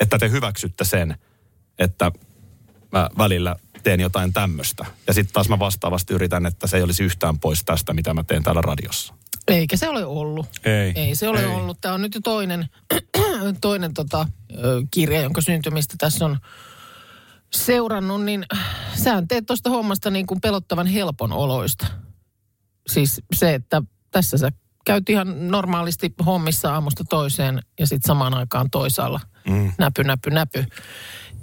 että 0.00 0.18
te 0.18 0.30
hyväksytte 0.30 0.84
sen, 0.84 1.18
että 1.78 2.12
mä 2.92 3.10
välillä 3.18 3.56
teen 3.82 4.00
jotain 4.00 4.32
tämmöistä. 4.32 4.86
Ja 5.06 5.14
sitten 5.14 5.32
taas 5.32 5.48
mä 5.48 5.58
vastaavasti 5.58 6.14
yritän, 6.14 6.46
että 6.46 6.66
se 6.66 6.76
ei 6.76 6.82
olisi 6.82 7.04
yhtään 7.04 7.38
pois 7.38 7.64
tästä, 7.64 7.92
mitä 7.92 8.14
mä 8.14 8.24
teen 8.24 8.42
täällä 8.42 8.60
radiossa. 8.62 9.14
Eikä 9.48 9.76
se 9.76 9.88
ole 9.88 10.04
ollut. 10.04 10.46
Ei. 10.64 10.92
Ei 10.94 11.14
se 11.14 11.28
ole 11.28 11.40
Ei. 11.40 11.46
ollut. 11.46 11.80
Tämä 11.80 11.94
on 11.94 12.02
nyt 12.02 12.14
jo 12.14 12.20
toinen, 12.20 12.68
toinen 13.60 13.94
tota, 13.94 14.26
kirja, 14.90 15.20
jonka 15.20 15.40
syntymistä 15.40 15.94
tässä 15.98 16.24
on 16.24 16.38
seurannut, 17.52 18.24
niin 18.24 18.44
sähän 18.94 19.28
teet 19.28 19.46
tuosta 19.46 19.70
hommasta 19.70 20.10
niin 20.10 20.26
kuin 20.26 20.40
pelottavan 20.40 20.86
helpon 20.86 21.32
oloista. 21.32 21.86
Siis 22.88 23.22
se, 23.34 23.54
että 23.54 23.82
tässä 24.10 24.38
sä 24.38 24.52
käyt 24.84 25.08
ihan 25.08 25.48
normaalisti 25.48 26.14
hommissa 26.26 26.74
aamusta 26.74 27.04
toiseen 27.04 27.62
ja 27.78 27.86
sitten 27.86 28.08
samaan 28.08 28.34
aikaan 28.34 28.70
toisaalla. 28.70 29.20
Mm. 29.48 29.72
Näpy, 29.78 30.04
näpy, 30.04 30.30
näpy. 30.30 30.64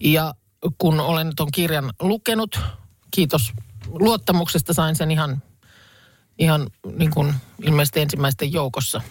Ja 0.02 0.34
kun 0.78 1.00
olen 1.00 1.32
tuon 1.36 1.50
kirjan 1.54 1.94
lukenut, 2.00 2.60
kiitos 3.12 3.54
luottamuksesta, 3.88 4.74
sain 4.74 4.96
sen 4.96 5.12
ihan, 5.12 5.44
ihan 6.40 6.68
niin 6.98 7.12
kuin 7.12 7.34
ilmeisesti 7.64 8.00
ensimmäisten 8.00 8.54
joukossa 8.54 9.02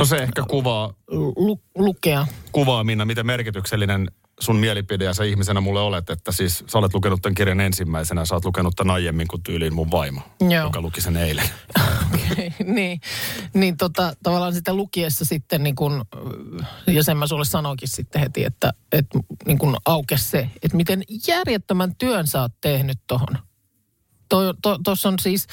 No 0.00 0.04
se 0.04 0.16
ehkä 0.16 0.42
kuvaa, 0.48 0.94
lu- 1.36 1.62
lukea. 1.74 2.26
kuvaa 2.52 2.84
Minna, 2.84 3.04
miten 3.04 3.26
merkityksellinen 3.26 4.10
sun 4.40 4.56
mielipide 4.56 5.04
ja 5.04 5.14
sä 5.14 5.24
ihmisenä 5.24 5.60
mulle 5.60 5.80
olet, 5.80 6.10
että 6.10 6.32
siis 6.32 6.64
sä 6.66 6.78
olet 6.78 6.94
lukenut 6.94 7.22
tämän 7.22 7.34
kirjan 7.34 7.60
ensimmäisenä, 7.60 8.24
sä 8.24 8.34
oot 8.34 8.44
lukenut 8.44 8.76
tämän 8.76 8.94
aiemmin 8.94 9.28
kuin 9.28 9.42
tyyliin 9.42 9.74
mun 9.74 9.90
vaimo, 9.90 10.20
Joo. 10.40 10.64
joka 10.64 10.80
luki 10.80 11.00
sen 11.00 11.16
eilen. 11.16 11.50
niin, 12.64 13.00
niin 13.54 13.76
tota, 13.76 14.12
tavallaan 14.22 14.54
sitä 14.54 14.74
lukiessa 14.74 15.24
sitten 15.24 15.62
niin 15.62 15.74
kun, 15.74 16.04
ja 16.86 17.04
sen 17.04 17.16
mä 17.16 17.26
sulle 17.26 17.44
sanoinkin 17.44 17.88
sitten 17.88 18.20
heti, 18.20 18.44
että, 18.44 18.72
että 18.92 19.18
niin 19.46 19.58
kun 19.58 19.76
aukesi 19.84 20.24
se, 20.24 20.50
että 20.62 20.76
miten 20.76 21.02
järjettömän 21.28 21.96
työn 21.96 22.26
sä 22.26 22.40
oot 22.40 22.52
tehnyt 22.60 22.98
tohon. 23.06 23.38
Tuossa 24.84 25.08
to, 25.08 25.12
on 25.12 25.18
siis, 25.18 25.46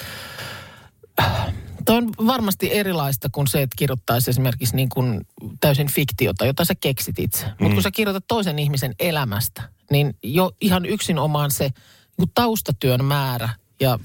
Tuo 1.88 1.96
on 1.96 2.12
varmasti 2.28 2.74
erilaista 2.74 3.30
kuin 3.32 3.48
se, 3.48 3.62
että 3.62 3.76
kirjoittaisi 3.78 4.30
esimerkiksi 4.30 4.76
niin 4.76 4.90
kuin 4.90 5.28
täysin 5.60 5.88
fiktiota, 5.92 6.46
jota 6.46 6.66
sä 6.66 6.74
keksit 6.76 7.20
itse. 7.20 7.46
Mutta 7.46 7.64
Mm. 7.66 7.74
kun 7.74 7.84
sä 7.84 7.92
kirjoitat 7.92 8.24
toisen 8.28 8.60
ihmisen 8.60 8.96
elämästä, 9.00 9.70
niin 9.92 10.14
jo 10.24 10.52
ihan 10.62 10.86
yksin 10.86 11.20
omaan 11.20 11.52
se 11.52 11.64
niin 11.64 11.74
kuin 12.18 12.32
taustatyön 12.34 13.06
määrä 13.06 13.50
ja 13.80 14.00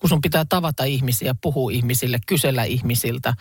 kun 0.00 0.08
sun 0.08 0.20
pitää 0.20 0.44
tavata 0.48 0.84
ihmisiä, 0.84 1.34
puhua 1.42 1.70
ihmisille, 1.70 2.18
kysellä 2.26 2.64
ihmisiltä. 2.64 3.34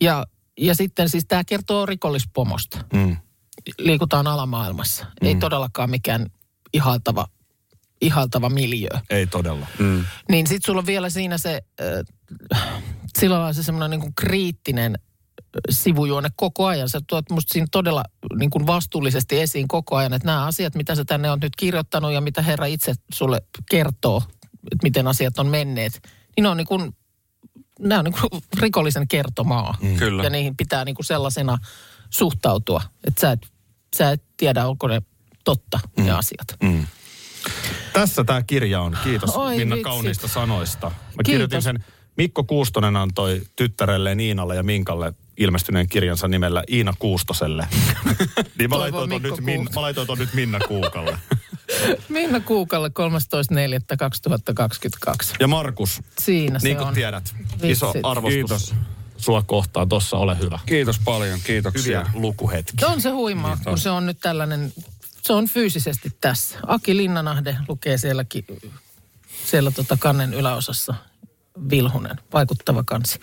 Ja, 0.00 0.26
ja 0.58 0.74
sitten 0.74 1.08
siis 1.08 1.24
tämä 1.28 1.44
kertoo 1.44 1.86
rikollispomosta. 1.86 2.84
Mm. 2.92 3.16
Liikutaan 3.78 4.26
alamaailmassa. 4.26 5.04
Mm. 5.20 5.28
Ei 5.28 5.34
todellakaan 5.34 5.90
mikään 5.90 6.26
ihaltava, 6.72 7.26
ihaltava 8.00 8.48
miljöö. 8.48 8.98
Ei 9.10 9.26
todella. 9.26 9.66
Mm. 9.78 10.04
Niin 10.28 10.46
sit 10.46 10.64
sulla 10.64 10.78
on 10.78 10.86
vielä 10.86 11.10
siinä 11.10 11.38
se, 11.38 11.62
äh, 11.80 11.86
sillä 13.18 13.36
lailla 13.36 13.52
se 13.52 13.62
semmoinen 13.62 14.00
niin 14.00 14.14
kriittinen 14.14 14.98
sivujuone 15.70 16.28
koko 16.36 16.66
ajan. 16.66 16.88
Sä 16.88 17.00
tuot 17.06 17.30
musta 17.30 17.52
siinä 17.52 17.66
todella 17.70 18.04
niin 18.38 18.50
kuin 18.50 18.66
vastuullisesti 18.66 19.40
esiin 19.40 19.68
koko 19.68 19.96
ajan, 19.96 20.12
että 20.12 20.26
nämä 20.26 20.46
asiat, 20.46 20.74
mitä 20.74 20.94
sä 20.94 21.04
tänne 21.04 21.30
on 21.30 21.38
nyt 21.42 21.56
kirjoittanut 21.56 22.12
ja 22.12 22.20
mitä 22.20 22.42
Herra 22.42 22.66
itse 22.66 22.94
sulle 23.12 23.42
kertoo, 23.70 24.22
että 24.72 24.82
miten 24.82 25.06
asiat 25.06 25.38
on 25.38 25.46
menneet, 25.46 26.00
niin 26.36 26.42
ne 26.42 26.48
on 26.48 26.56
niin 26.56 26.66
kuin, 26.66 26.96
nämä 27.78 27.98
on 27.98 28.04
niin 28.04 28.14
kuin 28.20 28.42
rikollisen 28.58 29.08
kertomaa. 29.08 29.74
Mm. 29.82 29.96
Kyllä. 29.96 30.22
Ja 30.24 30.30
niihin 30.30 30.56
pitää 30.56 30.84
niin 30.84 30.94
kuin 30.94 31.06
sellaisena 31.06 31.58
suhtautua, 32.10 32.82
että 33.04 33.20
sä 33.20 33.32
et, 33.32 33.46
sä 33.96 34.10
et 34.10 34.22
tiedä, 34.36 34.66
onko 34.66 34.88
ne 34.88 35.02
totta 35.44 35.80
mm. 35.96 36.04
ne 36.04 36.10
asiat. 36.10 36.46
Mm. 36.62 36.86
Tässä 37.92 38.24
tämä 38.24 38.42
kirja 38.42 38.80
on. 38.80 38.98
Kiitos 39.04 39.30
Oi 39.30 39.56
Minna 39.56 39.76
vitsi. 39.76 39.84
kauniista 39.84 40.28
sanoista. 40.28 40.86
Mä 40.86 40.94
Kiitos. 40.96 41.24
kirjoitin 41.24 41.62
sen, 41.62 41.84
Mikko 42.16 42.44
Kuustonen 42.44 42.96
antoi 42.96 43.42
tyttärelleen 43.56 44.20
Iinalle 44.20 44.56
ja 44.56 44.62
Minkalle 44.62 45.12
ilmestyneen 45.36 45.88
kirjansa 45.88 46.28
nimellä 46.28 46.64
Iina 46.70 46.94
Kuustoselle. 46.98 47.68
niin 48.58 48.70
mä 48.70 48.78
laitoin, 48.78 49.10
ton 49.10 49.22
nyt, 49.22 49.40
Min, 49.40 49.68
mä 49.74 49.80
laitoin 49.80 50.06
ton 50.06 50.18
nyt 50.18 50.34
Minna 50.34 50.58
Kuukalle. 50.68 51.18
Minna 52.08 52.40
Kuukalle 52.40 52.90
13.4.2022. 55.28 55.36
Ja 55.40 55.48
Markus, 55.48 56.02
Siinä 56.18 56.58
se 56.58 56.68
niin 56.68 56.76
kuin 56.76 56.88
on. 56.88 56.94
tiedät, 56.94 57.34
iso 57.62 57.86
Vitsit. 57.86 58.04
arvostus 58.04 58.34
Kiitos. 58.34 58.74
sua 59.16 59.42
kohtaan. 59.42 59.88
Tossa 59.88 60.16
ole 60.16 60.38
hyvä. 60.38 60.58
Kiitos 60.66 60.98
paljon, 61.04 61.40
kiitoksia. 61.44 62.04
Hyviä 62.04 62.20
lukuhetkiä. 62.22 62.88
On 62.88 63.00
se 63.00 63.10
huimaa, 63.10 63.58
kun 63.64 63.78
se 63.78 63.90
on 63.90 64.06
nyt 64.06 64.18
tällainen, 64.20 64.72
se 65.22 65.32
on 65.32 65.48
fyysisesti 65.48 66.12
tässä. 66.20 66.58
Aki 66.66 66.96
Linnanahde 66.96 67.56
lukee 67.68 67.98
sielläkin, 67.98 68.44
siellä 69.46 69.70
tota 69.70 69.96
kannen 70.00 70.34
yläosassa 70.34 70.94
Vilhunen, 71.70 72.16
vaikuttava 72.32 72.84
kansi. 72.86 73.18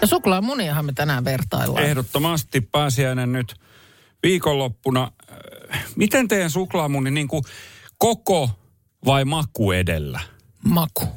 Ja 0.00 0.06
suklaamuniahan 0.06 0.84
me 0.84 0.92
tänään 0.92 1.24
vertaillaan. 1.24 1.84
Ehdottomasti 1.84 2.60
pääsiäinen 2.60 3.32
nyt 3.32 3.54
viikonloppuna. 4.22 5.12
Äh, 5.72 5.84
Miten 5.96 6.28
teidän 6.28 6.50
suklaamuni 6.50 7.10
niin 7.10 7.28
kuin 7.28 7.44
koko 7.98 8.50
vai 9.06 9.24
maku 9.24 9.72
edellä? 9.72 10.20
Maku. 10.64 11.08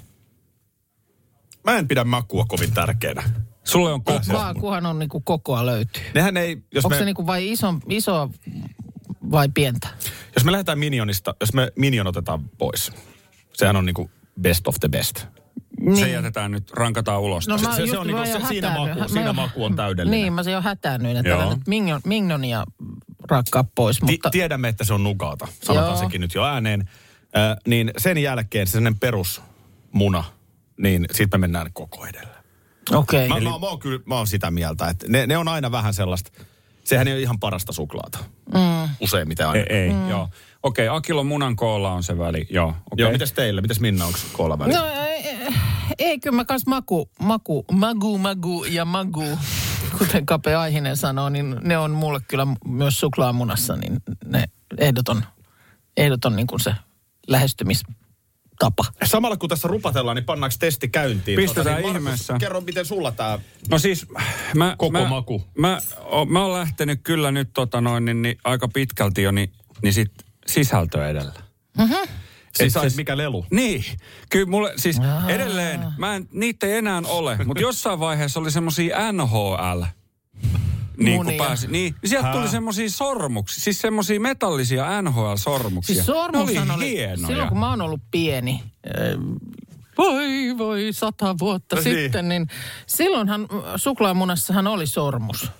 Mä 1.64 1.78
en 1.78 1.88
pidä 1.88 2.04
makua 2.04 2.46
kovin 2.46 2.74
tärkeänä. 2.74 3.24
Sulle 3.64 3.94
on 3.94 4.04
koko. 4.04 4.20
Vaan 4.32 4.56
kunhan 4.60 4.86
on 4.86 5.00
niinku 5.00 5.20
kokoa 5.22 5.66
löytyy. 5.66 6.04
Nehän 6.14 6.38
ei, 6.38 6.58
jos 6.74 6.86
Onko 6.86 6.96
me, 6.96 7.00
se 7.00 7.06
niinku 7.06 7.28
vai 7.28 7.52
iso, 7.52 7.74
isoa 7.90 8.30
vai 9.32 9.50
pientä? 9.54 9.88
jos 10.36 10.44
me 10.46 10.52
lähdetään 10.52 10.80
Minionista, 10.80 11.36
jos 11.40 11.54
me 11.54 11.72
Minion 11.76 12.08
otetaan 12.08 12.50
pois, 12.50 12.92
sehän 13.54 13.76
on 13.76 13.86
niinku 13.86 14.12
best 14.42 14.68
of 14.68 14.76
the 14.80 14.90
best. 14.90 15.26
Se 16.00 16.10
jätetään 16.10 16.52
nyt, 16.52 16.72
rankataan 16.72 17.22
ulos. 17.22 17.48
No 17.48 17.58
se, 17.58 17.66
just 17.80 17.92
se 17.92 17.98
on 17.98 18.08
niinku, 18.08 18.26
se, 18.26 18.48
siinä, 18.48 18.70
maku, 18.78 19.00
Mä 19.00 19.08
siinä 19.08 19.34
maku 19.34 19.66
on 19.66 19.76
täydellinen. 19.76 20.22
Niin, 20.22 20.34
mä 20.34 20.44
se 20.44 20.52
jo 20.52 20.62
hätäännyin, 20.62 21.18
että 21.18 21.30
Joo. 21.30 21.54
nyt 21.54 21.68
mignon, 21.68 22.02
mignonia 22.06 22.64
rakkaa 23.30 23.64
pois. 23.76 23.98
Ti- 24.00 24.06
Mutta 24.12 24.30
tiedämme, 24.30 24.68
että 24.70 24.84
se 24.84 24.94
on 24.94 25.04
nukaata, 25.04 25.48
sanotaan 25.64 25.92
Joo. 25.92 26.00
sekin 26.04 26.22
nyt 26.22 26.36
jo 26.36 26.44
ääneen. 26.46 26.90
Äh, 27.38 27.58
niin 27.68 27.92
sen 27.98 28.18
jälkeen 28.18 28.68
se 28.68 28.72
sellainen 28.72 29.00
perusmuna, 29.00 30.24
niin 30.78 31.06
siitä 31.12 31.38
me 31.38 31.42
mennään 31.42 31.74
koko 31.74 32.06
edellä. 32.06 32.36
okei. 32.94 33.28
Mä, 33.28 33.36
mä, 33.40 33.50
mä, 33.50 33.68
oon 33.68 33.80
kyllä, 33.80 34.00
mä 34.06 34.16
oon 34.16 34.28
sitä 34.28 34.52
mieltä, 34.52 34.88
että 34.90 35.06
ne, 35.10 35.28
ne 35.28 35.38
on 35.38 35.48
aina 35.48 35.72
vähän 35.72 35.94
sellaista, 35.94 36.32
sehän 36.84 37.08
ei 37.08 37.14
ole 37.14 37.22
ihan 37.22 37.40
parasta 37.40 37.72
suklaata. 37.72 38.18
Mm. 38.54 38.90
Useimmiten 39.02 39.46
Ei, 39.46 39.52
aina. 39.52 39.66
ei 39.70 39.90
mm. 39.90 40.10
joo. 40.10 40.30
Okei, 40.64 40.88
Akilon 40.88 41.26
munan 41.26 41.56
koolla 41.56 41.92
on 41.92 42.04
se 42.04 42.18
väli, 42.18 42.48
joo. 42.50 42.68
Okay. 42.68 42.78
Joo, 42.98 43.12
mitäs 43.12 43.34
teille? 43.34 43.62
Mitäs 43.62 43.80
Minna, 43.80 44.06
onko 44.06 44.20
koolla 44.34 44.60
väliä? 44.60 44.80
No 44.80 44.86
ei, 46.00 46.20
kyllä 46.20 46.36
mä 46.36 46.46
kans 46.46 46.66
maku, 46.66 47.10
maku, 47.20 47.66
magu, 47.72 48.18
magu 48.18 48.64
ja 48.64 48.86
magu, 48.86 49.40
kuten 49.98 50.26
Kape 50.26 50.56
Aihinen 50.56 50.98
sanoo, 50.98 51.30
niin 51.30 51.56
ne 51.62 51.78
on 51.78 51.92
mulle 51.92 52.20
kyllä 52.28 52.48
myös 52.66 53.00
suklaamunassa, 53.00 53.76
niin 53.76 53.98
ne 54.26 54.44
ehdoton, 54.78 55.24
ehdoton 55.98 56.36
niin 56.36 56.48
kuin 56.48 56.60
se 56.60 56.74
lähestymistapa. 57.28 58.86
Samalla 59.04 59.38
kun 59.38 59.50
tässä 59.50 59.68
rupatellaan, 59.68 60.16
niin 60.16 60.26
pannaanko 60.26 60.56
testi 60.60 60.88
käyntiin? 60.88 61.36
Pistetään 61.36 61.76
niin 61.76 61.86
Markus, 61.86 62.02
ihmeessä. 62.02 62.36
Kerro, 62.40 62.62
miten 62.62 62.86
sulla 62.86 63.12
tämä 63.12 63.40
No 63.70 63.80
siis, 63.80 64.06
mä, 64.56 64.76
Koko 64.78 64.92
mä, 64.92 65.08
maku. 65.08 65.44
Mä, 65.58 65.82
o, 66.06 66.26
mä 66.26 66.46
oon 66.46 66.54
lähtenyt 66.54 67.00
kyllä 67.04 67.32
nyt 67.32 67.50
tota 67.54 67.82
noin, 67.82 68.06
niin, 68.06 68.22
niin 68.22 68.38
aika 68.44 68.68
pitkälti 68.68 69.22
jo 69.22 69.32
niin, 69.32 69.52
niin 69.84 69.94
sit 69.94 70.12
sisältö 70.48 71.10
edellä. 71.10 71.34
Siis 72.60 72.74
sais 72.74 72.96
mikä 72.96 73.18
lelu? 73.18 73.46
Niin, 73.52 73.86
kyllä 74.30 74.46
mulle 74.46 74.74
siis 74.78 74.98
edelleen, 75.28 75.80
mä 75.98 76.16
en, 76.16 76.28
niitä 76.32 76.68
ei 76.68 76.74
enää 76.74 77.02
ole, 77.08 77.38
mutta 77.46 77.62
jossain 77.62 78.00
vaiheessa 78.00 78.40
oli 78.40 78.52
semmosia 78.52 79.12
NHL. 79.12 79.84
Niin 80.98 81.26
kun 81.26 81.34
pääsi, 81.38 81.68
niin, 81.68 81.96
niin 82.02 82.10
sieltä 82.10 82.32
tuli 82.32 82.48
semmosia 82.48 82.90
sormuksia, 82.90 83.64
siis 83.64 83.82
semmosia 83.82 84.20
metallisia 84.20 85.02
NHL-sormuksia. 85.02 85.96
Siis 85.96 86.08
ne 86.08 86.40
oli, 86.40 86.58
oli, 86.76 86.90
hienoja. 86.90 87.28
silloin 87.28 87.50
kun 87.50 87.60
mä 87.60 87.70
oon 87.70 87.82
ollut 87.82 88.02
pieni, 88.12 88.64
äh, 88.88 89.20
voi 89.98 90.58
voi 90.58 90.88
sata 90.92 91.36
vuotta 91.40 91.76
No 91.76 91.82
niin. 91.82 91.96
sitten, 91.96 92.30
niin 92.30 92.48
silloinhan 92.88 93.48
suklaamunassahan 93.76 94.68
oli 94.68 94.88
sormus 94.88 95.52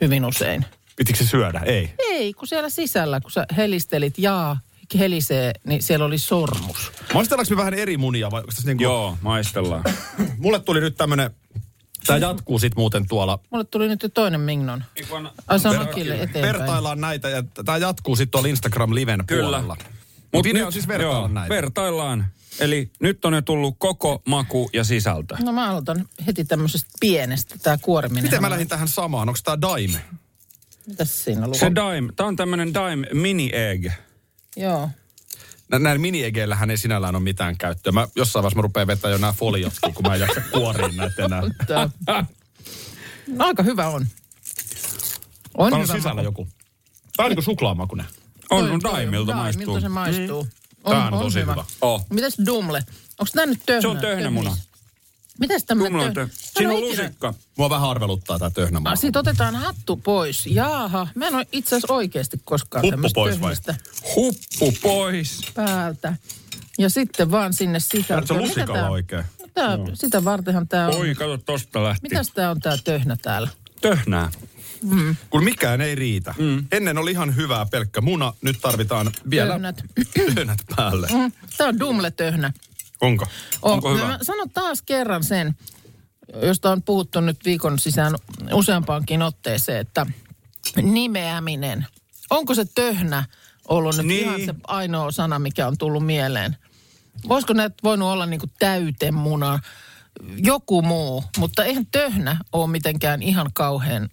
hyvin 0.00 0.24
usein. 0.24 0.64
Pitikö 0.96 1.18
se 1.18 1.26
syödä? 1.26 1.60
Ei. 1.64 1.94
Ei, 1.98 2.32
kun 2.32 2.48
siellä 2.48 2.68
sisällä, 2.68 3.20
kun 3.20 3.30
sä 3.30 3.46
helistelit 3.56 4.18
jaa, 4.18 4.60
helisee, 4.98 5.52
niin 5.66 5.82
siellä 5.82 6.04
oli 6.04 6.18
sormus. 6.18 6.92
Maistellaanko 7.14 7.54
me 7.54 7.56
vähän 7.56 7.74
eri 7.74 7.96
munia 7.96 8.30
vai 8.30 8.40
onko 8.40 8.50
tässä 8.52 8.68
niinku... 8.68 8.82
Joo, 8.82 9.18
maistellaan. 9.22 9.84
Mulle 10.38 10.60
tuli 10.60 10.80
nyt 10.80 10.96
tämmönen... 10.96 11.30
Tämä 12.06 12.18
jatkuu 12.18 12.58
sit 12.58 12.76
muuten 12.76 13.08
tuolla. 13.08 13.38
Mulle 13.50 13.64
tuli 13.64 13.88
nyt 13.88 14.02
jo 14.02 14.08
toinen 14.08 14.40
Mignon. 14.40 14.84
Ai 15.46 15.60
se 15.60 15.68
on 15.68 15.78
Akille 15.78 16.14
eteenpäin. 16.14 16.44
Vertaillaan 16.44 17.00
näitä 17.00 17.28
ja 17.28 17.42
tämä 17.64 17.78
jatkuu 17.78 18.16
sitten 18.16 18.30
tuolla 18.30 18.48
Instagram 18.48 18.94
Liven 18.94 19.24
Kyllä. 19.26 19.42
puolella. 19.42 19.74
Mut 19.74 20.32
Mutta 20.32 20.48
idea 20.48 20.60
nyt- 20.60 20.66
on 20.66 20.72
siis 20.72 20.88
vertailla 20.88 21.18
joo, 21.18 21.28
näitä. 21.28 21.54
Vertaillaan. 21.54 22.26
Eli 22.60 22.90
nyt 23.00 23.24
on 23.24 23.34
jo 23.34 23.42
tullut 23.42 23.74
koko 23.78 24.22
maku 24.26 24.70
ja 24.72 24.84
sisältö. 24.84 25.36
No 25.44 25.52
mä 25.52 25.70
aloitan 25.70 26.08
heti 26.26 26.44
tämmöisestä 26.44 26.90
pienestä, 27.00 27.54
tää 27.62 27.78
kuoriminen. 27.82 28.24
Miten 28.24 28.40
mä 28.40 28.50
lähdin 28.50 28.68
tähän 28.68 28.88
samaan? 28.88 29.28
Onko 29.28 29.38
tämä 29.44 29.60
Daime? 29.60 30.00
Mitäs 30.86 31.24
siinä 31.24 31.46
lukee? 31.46 31.60
Se 31.60 31.66
Dime, 31.70 32.12
tää 32.16 32.26
on 32.26 32.36
tämmönen 32.36 32.74
Dime 32.74 33.06
mini 33.12 33.50
egg. 33.52 33.86
Joo. 34.58 34.90
Nä- 35.68 35.78
Näillä 35.78 36.00
miniegeillähän 36.00 36.70
ei 36.70 36.76
sinällään 36.78 37.14
ole 37.16 37.22
mitään 37.22 37.58
käyttöä. 37.58 37.92
Mä 37.92 38.08
jossain 38.16 38.42
vaiheessa 38.42 38.56
mä 38.58 38.62
rupean 38.62 38.86
vetämään 38.86 39.12
jo 39.12 39.18
nämä 39.18 39.32
foliotkin, 39.32 39.94
kun 39.94 40.04
mä 40.08 40.14
en 40.14 40.20
jaksa 40.20 40.40
kuoriin 40.52 40.96
näitä 40.96 41.22
enää. 41.24 41.42
No, 43.26 43.44
aika 43.46 43.62
hyvä 43.62 43.88
on. 43.88 44.06
On 45.54 45.72
on 45.74 45.82
hyvä 45.82 45.92
sisällä 45.96 46.14
maku. 46.14 46.24
joku. 46.24 46.48
Tää 47.16 47.26
on 47.26 47.30
niinku 47.30 47.42
suklaamakunen. 47.42 48.06
On, 48.50 48.64
Toi- 48.64 48.70
on 48.70 48.80
Daimilta 48.82 49.34
maistuu. 49.34 49.66
Daimilta 49.66 49.80
se 49.80 49.88
maistuu. 49.88 50.48
On, 50.84 50.96
Tää 50.96 51.08
on 51.08 51.18
tosi 51.24 51.40
hyvä. 51.40 51.64
Oh. 51.82 52.06
Mitäs 52.10 52.34
Dumle? 52.46 52.78
Onko 53.18 53.30
tää 53.34 53.46
nyt 53.46 53.60
töhnö? 53.66 53.80
Se 53.80 53.88
on 53.88 53.98
töhnämuna. 53.98 54.50
töhnis? 54.50 54.67
Mitäs 55.38 55.64
tämmöinen 55.64 56.14
tö... 56.14 56.28
Siinä 56.32 56.72
on 56.72 56.80
lusikka. 56.80 57.34
Mua 57.58 57.70
vähän 57.70 57.88
arveluttaa 57.90 58.38
tää 58.38 58.50
töhnämaa. 58.50 58.92
Ah, 58.92 58.98
Sitten 58.98 59.20
otetaan 59.20 59.54
hattu 59.54 59.96
pois. 59.96 60.46
Jaaha, 60.46 61.08
mä 61.14 61.26
en 61.26 61.34
ole 61.34 61.46
itse 61.52 61.76
asiassa 61.76 61.94
oikeasti 61.94 62.40
koskaan 62.44 62.84
Huppu 62.84 63.08
pois 63.14 63.40
vai? 63.40 63.54
Huppu 64.16 64.72
pois. 64.82 65.40
päältä. 65.54 66.16
Ja 66.78 66.90
sitten 66.90 67.30
vaan 67.30 67.52
sinne 67.52 67.78
Tää 67.78 68.00
sisään. 68.00 68.26
se 68.26 68.34
lusikalla 68.34 68.88
oikein. 68.88 69.24
Tää, 69.54 69.78
sitä 69.94 70.24
vartenhan 70.24 70.68
tää 70.68 70.88
on. 70.88 70.94
Oi, 70.94 71.14
kato, 71.14 71.38
tosta 71.38 71.84
lähti. 71.84 72.08
Mitäs 72.08 72.30
tää 72.30 72.50
on 72.50 72.60
tää 72.60 72.76
töhnä 72.84 73.16
täällä? 73.22 73.48
Töhnää. 73.80 74.30
Mm. 74.82 75.16
Kun 75.30 75.44
mikään 75.44 75.80
ei 75.80 75.94
riitä. 75.94 76.34
Mm. 76.38 76.66
Ennen 76.72 76.98
oli 76.98 77.10
ihan 77.10 77.36
hyvää 77.36 77.66
pelkkä 77.66 78.00
muna, 78.00 78.32
nyt 78.42 78.60
tarvitaan 78.60 79.10
vielä 79.30 79.52
Töhnät. 79.52 79.82
töhnät 80.34 80.58
päälle. 80.76 81.08
Mm. 81.12 81.32
Tää 81.56 81.68
on 81.68 81.78
dumle-töhnä. 81.80 82.52
Onko? 83.02 83.26
Oh, 83.62 83.72
Onko 83.72 83.94
hyvä? 83.96 84.06
Mä 84.08 84.18
sanon 84.22 84.50
taas 84.50 84.82
kerran 84.82 85.24
sen, 85.24 85.54
josta 86.42 86.70
on 86.72 86.82
puhuttu 86.82 87.20
nyt 87.20 87.44
viikon 87.44 87.78
sisään 87.78 88.14
useampaankin 88.52 89.22
otteeseen, 89.22 89.80
että 89.80 90.06
nimeäminen. 90.82 91.86
Onko 92.30 92.54
se 92.54 92.64
töhnä 92.74 93.24
ollut 93.68 93.96
nyt 93.96 94.06
Niin. 94.06 94.22
ihan 94.24 94.40
se 94.44 94.54
ainoa 94.66 95.10
sana, 95.10 95.38
mikä 95.38 95.66
on 95.66 95.78
tullut 95.78 96.06
mieleen? 96.06 96.56
Voisiko 97.28 97.52
ne 97.52 97.70
voinut 97.84 98.08
olla 98.08 98.26
niin 98.26 98.40
kuin 98.40 98.52
täytemuna, 98.58 99.58
joku 100.36 100.82
muu, 100.82 101.24
mutta 101.38 101.64
eihän 101.64 101.86
töhnä 101.86 102.36
ole 102.52 102.70
mitenkään 102.70 103.22
ihan 103.22 103.50
kauhean 103.54 104.08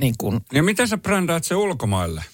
niin 0.00 0.14
kuin, 0.18 0.40
Ja 0.52 0.62
miten 0.62 0.88
sä 0.88 0.98
brändäät 0.98 1.44
se 1.44 1.54
ulkomaille? 1.54 2.24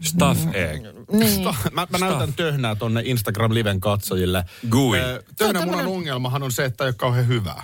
Stuff 0.00 0.40
egg. 0.54 0.82
niin. 1.12 1.44
Mä, 1.72 1.86
mä 1.90 1.98
näytän 1.98 2.32
töhnää 2.32 2.74
tonne 2.74 3.02
Instagram-liven 3.04 3.80
katsojille. 3.80 4.44
Gui. 4.70 4.98
Töhnämunan 5.38 5.70
tämmönen- 5.78 5.92
ongelmahan 5.96 6.42
on 6.42 6.52
se, 6.52 6.64
että 6.64 6.84
ei 6.84 6.88
ole 6.88 6.94
kauhean 6.94 7.28
hyvää. 7.28 7.62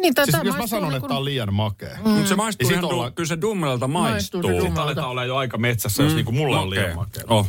niin 0.00 0.14
tää, 0.14 0.24
Siis 0.24 0.36
jos 0.44 0.56
mä 0.56 0.66
sanon, 0.66 0.88
niin 0.88 0.96
että 0.96 1.08
tää 1.08 1.16
on 1.16 1.24
liian 1.24 1.54
makea. 1.54 1.98
Mm. 2.04 2.10
Mutta 2.10 2.28
se 2.28 2.34
maistuu 2.36 2.68
sit 2.68 2.78
ihan, 2.78 2.84
ollaan- 2.92 3.12
kyllä 3.14 3.28
se 3.28 3.40
dummelelta 3.40 3.88
maistuu. 3.88 4.42
Maistuu 4.42 4.60
se 4.60 4.66
Sitten 4.66 4.82
aletaan 4.82 5.08
olla 5.08 5.24
jo 5.24 5.36
aika 5.36 5.58
metsässä, 5.58 6.02
jos 6.02 6.14
niinku 6.14 6.32
mulla 6.32 6.60
on 6.60 6.70
liian 6.70 6.96
makea. 6.96 7.22
Oh, 7.28 7.46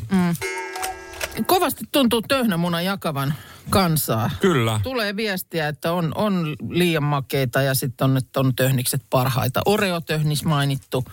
Kovasti 1.46 1.86
tuntuu 1.92 2.22
töhnämuna 2.22 2.82
jakavan 2.82 3.34
kansaa. 3.70 4.30
kyllä. 4.40 4.80
Tulee 4.84 5.16
viestiä, 5.16 5.68
että 5.68 5.94
on, 5.94 6.12
on 6.16 6.56
liian 6.70 7.04
makeita 7.04 7.62
ja 7.62 7.74
sitten 7.74 8.06
on, 8.06 8.18
että 8.18 8.40
on 8.40 8.56
töhnikset 8.56 9.02
parhaita. 9.10 9.62
Oreo-töhnis 9.66 10.44
mainittu 10.46 11.06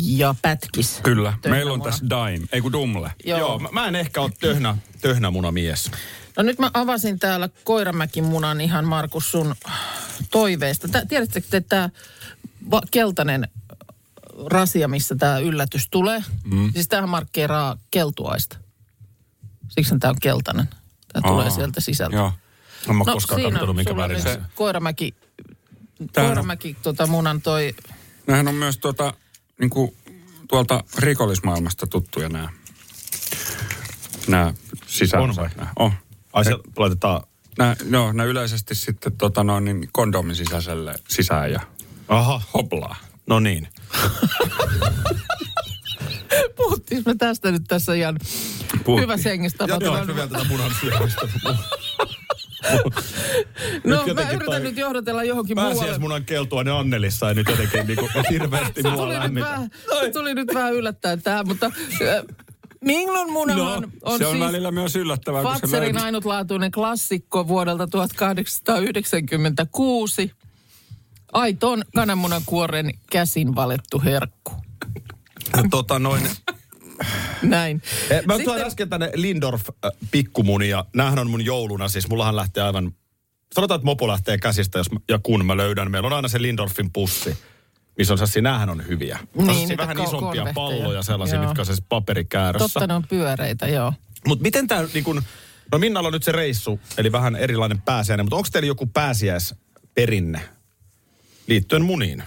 ja 0.00 0.34
pätkis. 0.42 1.00
Kyllä. 1.02 1.30
Töhnämuna. 1.30 1.56
Meillä 1.56 1.72
on 1.72 1.82
tässä 1.82 2.06
dime, 2.06 2.46
ei 2.52 2.60
kun 2.60 2.72
dumle. 2.72 3.12
Joo. 3.24 3.38
Joo, 3.38 3.58
mä, 3.58 3.68
mä 3.72 3.88
en 3.88 3.94
ehkä 3.94 4.20
ole 4.20 4.30
töhnä, 4.40 4.76
töhnämunamies. 5.00 5.90
No 6.36 6.42
nyt 6.42 6.58
mä 6.58 6.70
avasin 6.74 7.18
täällä 7.18 7.48
Koiramäkin 7.64 8.24
munan 8.24 8.60
ihan 8.60 8.84
Markus 8.84 9.30
sun 9.30 9.54
toiveesta. 10.30 10.88
Tää, 10.88 11.06
tiedättekö, 11.06 11.46
että 11.56 11.60
tämä 12.70 12.80
keltainen 12.90 13.48
rasia, 14.46 14.88
missä 14.88 15.16
tämä 15.16 15.38
yllätys 15.38 15.88
tulee, 15.90 16.24
mm. 16.44 16.72
siis 16.72 16.88
tämähän 16.88 17.08
markkeeraa 17.08 17.76
keltuaista. 17.90 18.56
Siksi 19.68 19.98
tämä 20.00 20.10
on 20.10 20.16
keltainen. 20.22 20.68
Tämä 21.12 21.28
tulee 21.28 21.50
sieltä 21.50 21.80
sisältä. 21.80 22.16
Joo. 22.16 22.32
En 22.88 22.96
mä 22.96 23.04
no, 23.06 23.12
koskaan 23.12 23.40
siinä 23.40 23.52
katsonut, 23.52 23.76
minkä 23.76 23.96
värinen 23.96 24.22
se. 24.22 24.40
Koiramäki, 24.54 25.14
Tämähän 26.12 26.30
on- 26.30 26.34
Koiramäki 26.34 26.76
tota 26.82 27.06
munan 27.06 27.42
toi 27.42 27.74
Nämähän 28.26 28.48
on 28.48 28.54
myös 28.54 28.78
tuota, 28.78 29.14
niin 29.60 29.70
kuin, 29.70 29.96
tuolta 30.48 30.84
rikollismaailmasta 30.98 31.86
tuttuja 31.86 32.28
nämä, 32.28 32.48
nämä 34.28 34.54
sisään. 34.86 35.22
On 35.22 35.36
vai? 35.36 35.48
Oh. 35.78 35.92
Ai 36.32 36.44
se 36.44 36.50
laitetaan... 36.76 37.22
Nää, 37.58 37.76
joo, 37.90 38.12
nämä 38.12 38.24
yleisesti 38.28 38.74
sitten 38.74 39.16
tota 39.16 39.44
noin, 39.44 39.64
niin 39.64 39.88
kondomin 39.92 40.36
sisäiselle 40.36 40.94
sisään 41.08 41.52
ja 41.52 41.60
Aha, 42.08 42.42
hoplaa. 42.54 42.96
no 43.26 43.40
niin. 43.40 43.68
Puhuttiinko 46.56 47.10
me 47.10 47.16
tästä 47.16 47.50
nyt 47.52 47.62
tässä 47.68 47.94
ihan 47.94 48.18
Puhuttiin. 48.84 49.02
hyvässä 49.02 49.28
hengessä 49.28 49.66
me 49.66 50.14
vielä 50.14 50.28
tätä 50.28 50.44
munan 50.44 50.70
syömistä? 50.80 51.28
No 53.84 54.04
Nyt 54.06 54.14
mä 54.14 54.22
yritän 54.22 54.44
toi 54.46 54.60
nyt 54.60 54.76
johdatella 54.76 55.24
johonkin 55.24 55.56
muualle. 55.56 55.74
Pääsiäismunan 55.74 56.24
keltuainen 56.24 56.74
Annelissa 56.74 57.28
ei 57.28 57.34
nyt 57.34 57.48
jotenkin 57.48 57.86
niinku 57.86 58.08
hirveästi 58.30 58.82
Se 58.88 58.90
mua 58.90 58.96
tuli, 59.02 59.14
nyt 59.14 59.22
lämmitä. 59.22 59.46
vähän, 59.46 59.70
se 60.00 60.10
tuli 60.12 60.34
nyt 60.34 60.54
vähän 60.54 60.74
yllättäen 60.74 61.22
tähän, 61.22 61.46
mutta 61.46 61.66
äh, 61.66 61.72
Minglon 62.84 63.32
munahan 63.32 63.82
No, 63.82 63.88
on 64.02 64.18
se 64.18 64.26
on 64.26 64.32
siis 64.36 64.46
välillä 64.46 64.70
myös 64.70 64.96
yllättävää, 64.96 65.42
Fatserin 65.42 65.98
ainutlaatuinen 65.98 66.70
klassikko 66.70 67.48
vuodelta 67.48 67.86
1896. 67.86 70.32
Aiton 71.32 71.82
kananmunan 71.94 72.42
kuoren 72.46 72.90
käsin 73.12 73.54
valettu 73.54 74.02
herkku. 74.04 74.52
Tota 75.70 75.98
noin, 75.98 76.22
Näin. 77.42 77.82
Eh, 78.10 78.22
Mä 78.26 78.38
tuon 78.38 78.60
äsken 78.60 78.88
tänne 78.88 79.10
Lindorf 79.14 79.68
äh, 79.68 79.90
pikkumunia. 80.10 80.84
Näähän 80.96 81.18
on 81.18 81.30
mun 81.30 81.44
jouluna, 81.44 81.88
siis 81.88 82.08
mullahan 82.08 82.36
lähtee 82.36 82.62
aivan... 82.62 82.92
Sanotaan, 83.54 83.78
että 83.78 83.84
mopo 83.84 84.08
lähtee 84.08 84.38
käsistä, 84.38 84.78
jos 84.78 84.90
mä, 84.90 85.00
ja 85.08 85.18
kun 85.22 85.46
mä 85.46 85.56
löydän. 85.56 85.90
Meillä 85.90 86.06
on 86.06 86.12
aina 86.12 86.28
se 86.28 86.42
Lindorfin 86.42 86.92
pussi, 86.92 87.36
missä 87.98 88.14
on 88.14 88.18
sellaisia, 88.18 88.42
näähän 88.42 88.70
on 88.70 88.86
hyviä. 88.86 89.18
Niin, 89.46 89.78
vähän 89.78 89.96
ko- 89.96 90.02
isompia 90.02 90.46
palloja, 90.54 91.02
sellaisia, 91.02 91.36
Joo. 91.36 91.46
mitkä 91.46 91.62
on 91.62 91.66
siis 91.66 91.82
paperikäärössä. 91.88 92.68
Totta 92.68 92.86
ne 92.86 92.94
on 92.94 93.04
pyöreitä, 93.08 93.66
joo. 93.66 93.92
Mutta 94.26 94.42
miten 94.42 94.66
tämä, 94.66 94.84
niin 94.94 95.04
kun, 95.04 95.22
no 95.72 95.78
Minnalla 95.78 96.06
on 96.06 96.12
nyt 96.12 96.22
se 96.22 96.32
reissu, 96.32 96.80
eli 96.98 97.12
vähän 97.12 97.36
erilainen 97.36 97.82
pääsiäinen, 97.82 98.26
mutta 98.26 98.36
onko 98.36 98.48
teillä 98.52 98.66
joku 98.66 98.86
pääsiäisperinne 98.86 100.40
liittyen 101.46 101.84
muniin? 101.84 102.22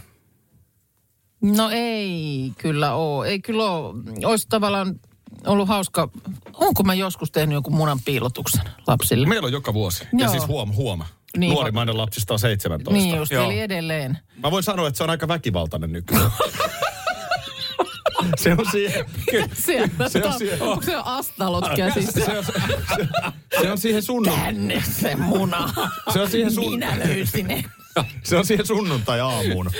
No 1.41 1.69
ei 1.73 2.51
kyllä 2.57 2.93
oo. 2.93 3.23
Ei 3.23 3.39
kyllä 3.39 3.63
oo. 3.71 3.95
Olisi 4.25 4.47
tavallaan 4.49 4.99
ollut 5.47 5.67
hauska. 5.67 6.09
Onko 6.53 6.83
mä 6.83 6.93
joskus 6.93 7.31
tehnyt 7.31 7.53
joku 7.53 7.69
munan 7.71 7.99
piilotuksen 8.05 8.61
lapsille? 8.87 9.27
Meillä 9.27 9.45
on 9.45 9.51
joka 9.51 9.73
vuosi. 9.73 10.03
Ja 10.03 10.19
Joo. 10.25 10.31
siis 10.31 10.47
huom, 10.47 10.73
huoma. 10.75 11.05
Niin. 11.37 11.53
Nuorimmainen 11.53 11.97
lapsista 11.97 12.33
on 12.33 12.39
17. 12.39 12.93
Niin 12.93 13.15
just, 13.17 13.31
Joo. 13.31 13.45
eli 13.45 13.59
edelleen. 13.59 14.17
Mä 14.43 14.51
voin 14.51 14.63
sanoa, 14.63 14.87
että 14.87 14.97
se 14.97 15.03
on 15.03 15.09
aika 15.09 15.27
väkivaltainen 15.27 15.91
nykyään. 15.91 16.31
se 18.37 18.51
on 18.51 18.65
siihen, 18.71 19.05
Se 19.53 20.23
on 20.25 20.33
siellä. 20.37 20.65
onko 20.65 20.83
se 20.83 20.95
astalot 21.05 21.65
käsissä? 21.77 22.25
se 22.25 22.37
on, 22.37 22.45
se, 22.45 22.53
se 23.61 23.71
on 23.71 23.77
siihen 23.77 24.03
sunnun, 24.03 24.39
Tänne 24.39 24.83
se 24.99 25.15
muna. 25.15 25.73
se 26.13 26.21
on 26.21 26.29
siihen 26.29 26.51
sun, 26.53 26.69
Minä 26.73 26.99
löysin 26.99 27.47
ne. 27.47 27.63
se 28.23 28.37
on 28.37 28.45
siihen 28.45 28.65
sunnuntai-aamuun. 28.65 29.71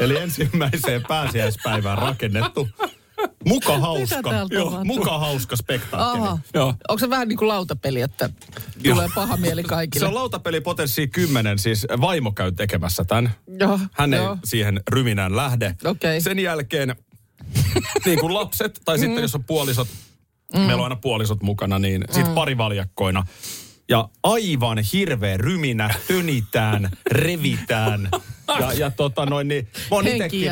Eli 0.00 0.16
ensimmäiseen 0.18 1.02
pääsiäispäivään 1.08 1.98
rakennettu. 1.98 2.68
Muka 3.46 3.78
hauska. 3.78 4.30
Joo, 4.50 4.84
muka 4.84 5.18
hauska 5.18 5.56
spektaakkeli. 5.56 6.38
Joo. 6.54 6.74
Onko 6.88 6.98
se 6.98 7.10
vähän 7.10 7.28
niin 7.28 7.36
kuin 7.38 7.48
lautapeli, 7.48 8.00
että 8.00 8.30
tulee 8.84 9.08
paha 9.14 9.36
mieli 9.36 9.62
kaikille? 9.62 10.04
Se 10.04 10.08
on 10.08 10.14
lautapelipotenssi 10.14 11.08
10, 11.08 11.58
siis 11.58 11.86
vaimo 12.00 12.32
käy 12.32 12.52
tekemässä 12.52 13.04
tämän. 13.04 13.34
Joo, 13.60 13.80
Hän 13.92 14.14
ei 14.14 14.20
joo. 14.20 14.36
siihen 14.44 14.80
ryminään 14.88 15.36
lähde. 15.36 15.76
Okei. 15.84 16.20
Sen 16.20 16.38
jälkeen, 16.38 16.96
niin 18.06 18.18
kuin 18.18 18.34
lapset, 18.34 18.80
tai 18.84 18.98
sitten 18.98 19.22
jos 19.22 19.34
on 19.34 19.44
puolisot, 19.44 19.88
mm. 20.54 20.58
meillä 20.60 20.76
on 20.76 20.84
aina 20.84 20.96
puolisot 20.96 21.42
mukana, 21.42 21.78
niin 21.78 22.04
Mm. 22.16 22.34
parivaljakkoina. 22.34 23.26
Ja 23.90 24.08
aivan 24.22 24.78
hirveä 24.92 25.36
ryminä, 25.36 25.94
tönitään, 26.08 26.90
revitään. 27.10 28.08
Ja, 28.60 28.72
ja 28.72 28.90
tota 28.90 29.26
noin, 29.26 29.48
niin 29.48 29.68
mä 29.90 29.96
oon 29.96 30.06
itekin, 30.06 30.50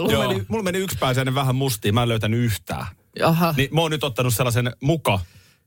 mulla 0.00 0.28
meni, 0.28 0.44
mulla 0.48 0.62
meni 0.62 0.78
yksi 0.78 0.98
pääsiäinen 0.98 1.34
vähän 1.34 1.56
mustiin, 1.56 1.94
mä 1.94 2.02
en 2.02 2.08
löytänyt 2.08 2.40
yhtään. 2.40 2.86
Aha. 3.24 3.54
Niin 3.56 3.68
mä 3.72 3.80
oon 3.80 3.90
nyt 3.90 4.04
ottanut 4.04 4.34
sellaisen 4.34 4.72
muka 4.80 5.20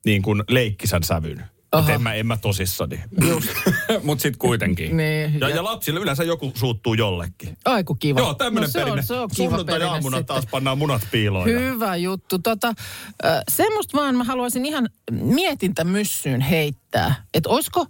niin 0.05 0.21
kuin 0.21 0.43
leikkisän 0.49 1.03
sävyn. 1.03 1.45
Aha. 1.71 1.91
En 1.91 2.01
mä, 2.01 2.13
en 2.13 2.27
mä 2.27 2.37
tosissani. 2.37 2.99
Mutta 4.03 4.21
sitten 4.21 4.39
kuitenkin. 4.39 4.97
Niin. 4.97 5.39
Ja, 5.39 5.49
ja 5.49 5.63
lapsille 5.63 5.99
yleensä 5.99 6.23
joku 6.23 6.51
suuttuu 6.55 6.93
jollekin. 6.93 7.57
Aiku 7.65 7.95
kiva. 7.95 8.19
Joo, 8.19 8.33
tämmöinen 8.33 8.67
no, 8.67 8.71
se 8.71 8.79
perinne. 8.79 8.99
On, 8.99 9.05
se 9.07 9.13
on 9.13 9.29
kiva 9.35 9.49
Sunnuntai-aamuna 9.49 10.17
sitten. 10.17 10.25
taas 10.35 10.45
pannaan 10.51 10.77
munat 10.77 11.07
piiloon. 11.11 11.49
ja- 11.49 11.59
Hyvä 11.59 11.95
juttu. 11.95 12.39
Tota, 12.39 12.67
äh, 12.67 13.41
semmoista 13.49 13.97
vaan 13.97 14.15
mä 14.15 14.23
haluaisin 14.23 14.65
ihan 14.65 14.89
mietintämyssyyn 15.11 16.41
heittää. 16.41 17.15
Että 17.33 17.49
olisiko, 17.49 17.85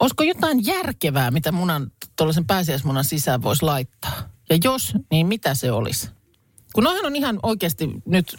olisiko 0.00 0.22
jotain 0.24 0.66
järkevää, 0.66 1.30
mitä 1.30 1.52
munan, 1.52 1.90
tuollaisen 2.16 2.46
pääsiäismunan 2.46 3.04
sisään 3.04 3.42
voisi 3.42 3.62
laittaa? 3.62 4.28
Ja 4.50 4.58
jos, 4.64 4.94
niin 5.10 5.26
mitä 5.26 5.54
se 5.54 5.72
olisi? 5.72 6.08
Kun 6.74 6.84
noihan 6.84 7.06
on 7.06 7.16
ihan 7.16 7.38
oikeasti 7.42 7.90
nyt, 8.06 8.36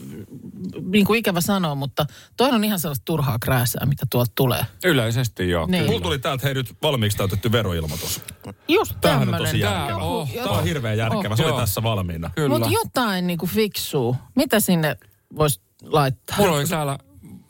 niin 0.82 1.06
kuin 1.06 1.20
ikävä 1.20 1.42
sanoa, 1.42 1.76
mutta 1.76 2.06
toihan 2.38 2.56
on 2.56 2.64
ihan 2.64 2.80
sellaista 2.80 3.06
turhaa 3.06 3.40
krääsää, 3.40 3.86
mitä 3.86 4.06
tuolta 4.12 4.32
tulee. 4.36 4.66
Yleisesti 4.84 5.50
joo. 5.50 5.66
Niin. 5.66 5.86
Mulla 5.86 6.00
tuli 6.00 6.20
täältä 6.20 6.48
hei 6.48 6.54
nyt 6.54 6.74
valmiiksi 6.82 7.18
täytetty 7.18 7.52
veroilmoitus. 7.52 8.22
Just 8.68 8.96
Tämähän 9.02 9.34
on 9.34 9.38
tosi 9.38 9.60
järkevä. 9.60 9.88
Tää- 9.88 9.98
oh, 9.98 10.30
Tämä 10.34 10.50
on 10.50 10.64
hirveän 10.64 10.98
järkevä. 10.98 11.34
Oh. 11.34 11.38
Se 11.38 11.44
oli 11.44 11.52
Joo. 11.52 11.60
tässä 11.60 11.84
valmiina. 11.84 12.32
Mutta 12.50 12.70
jotain 12.72 13.28
niin 13.28 13.40
kuin 13.40 13.50
fiksuu. 13.50 14.16
Mitä 14.36 14.60
sinne 14.60 14.98
voisi 15.38 15.62
laittaa? 15.82 16.38
Mulla 16.38 16.56
oli 16.56 16.68
täällä 16.68 16.98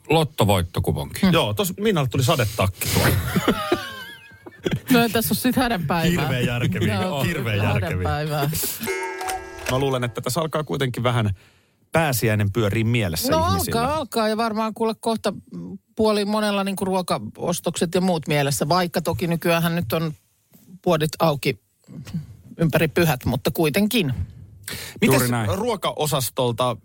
lottovoittokuponki. 0.08 1.20
Hmm. 1.22 1.32
Joo, 1.32 1.54
tos 1.54 1.76
Minnalle 1.76 2.08
tuli 2.08 2.24
sadetakki 2.24 2.88
tuolla. 2.94 3.16
No 4.90 5.02
ei 5.02 5.08
tässä 5.08 5.32
ole 5.32 5.38
sitten 5.38 5.62
hädänpäivää. 5.62 6.22
Hirveän 6.22 6.46
järkeviä. 6.46 7.00
Hirveän 7.24 7.58
järkeviä. 7.58 8.10
Mä 9.70 9.78
luulen, 9.78 10.04
että 10.04 10.20
tässä 10.20 10.40
alkaa 10.40 10.64
kuitenkin 10.64 11.02
vähän 11.02 11.30
pääsiäinen 11.92 12.52
pyörii 12.52 12.84
mielessä 12.84 13.32
No 13.32 13.46
ihmisillä. 13.48 13.80
alkaa, 13.80 13.96
alkaa 13.96 14.28
ja 14.28 14.36
varmaan 14.36 14.74
kuule 14.74 14.94
kohta 15.00 15.32
puoli 15.96 16.24
monella 16.24 16.64
niin 16.64 16.76
kuin 16.76 16.86
ruokaostokset 16.86 17.94
ja 17.94 18.00
muut 18.00 18.28
mielessä, 18.28 18.68
vaikka 18.68 19.02
toki 19.02 19.26
nykyään 19.26 19.74
nyt 19.74 19.92
on 19.92 20.12
puodit 20.82 21.10
auki 21.18 21.58
ympäri 22.58 22.88
pyhät, 22.88 23.24
mutta 23.24 23.50
kuitenkin. 23.50 24.14
Näin. 25.30 25.58
ruokaosastolta 25.58 26.76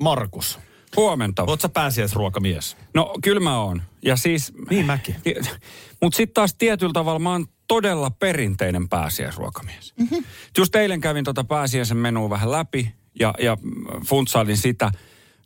Markus? 0.00 0.58
Huomenta. 0.96 1.46
Sä 1.62 1.68
pääsiäisruokamies? 1.68 2.76
No 2.94 3.14
kyllä 3.22 3.40
mä 3.40 3.58
oon. 3.58 3.82
Ja 4.02 4.16
siis... 4.16 4.52
Niin 4.70 4.86
mäkin. 4.86 5.16
Mutta 6.02 6.16
sitten 6.16 6.34
taas 6.34 6.54
tietyllä 6.54 6.92
tavalla 6.92 7.18
mä 7.18 7.30
oon 7.30 7.46
todella 7.68 8.10
perinteinen 8.10 8.88
pääsiäisruokamies. 8.88 9.94
Mhm. 9.96 10.14
Mm-hmm. 10.14 10.24
Just 10.58 10.76
eilen 10.76 11.00
kävin 11.00 11.24
tota 11.24 11.44
pääsiäisen 11.44 11.96
menua 11.96 12.30
vähän 12.30 12.50
läpi 12.50 12.94
ja, 13.20 13.34
ja 13.38 13.56
funtsailin 14.06 14.56
sitä. 14.56 14.90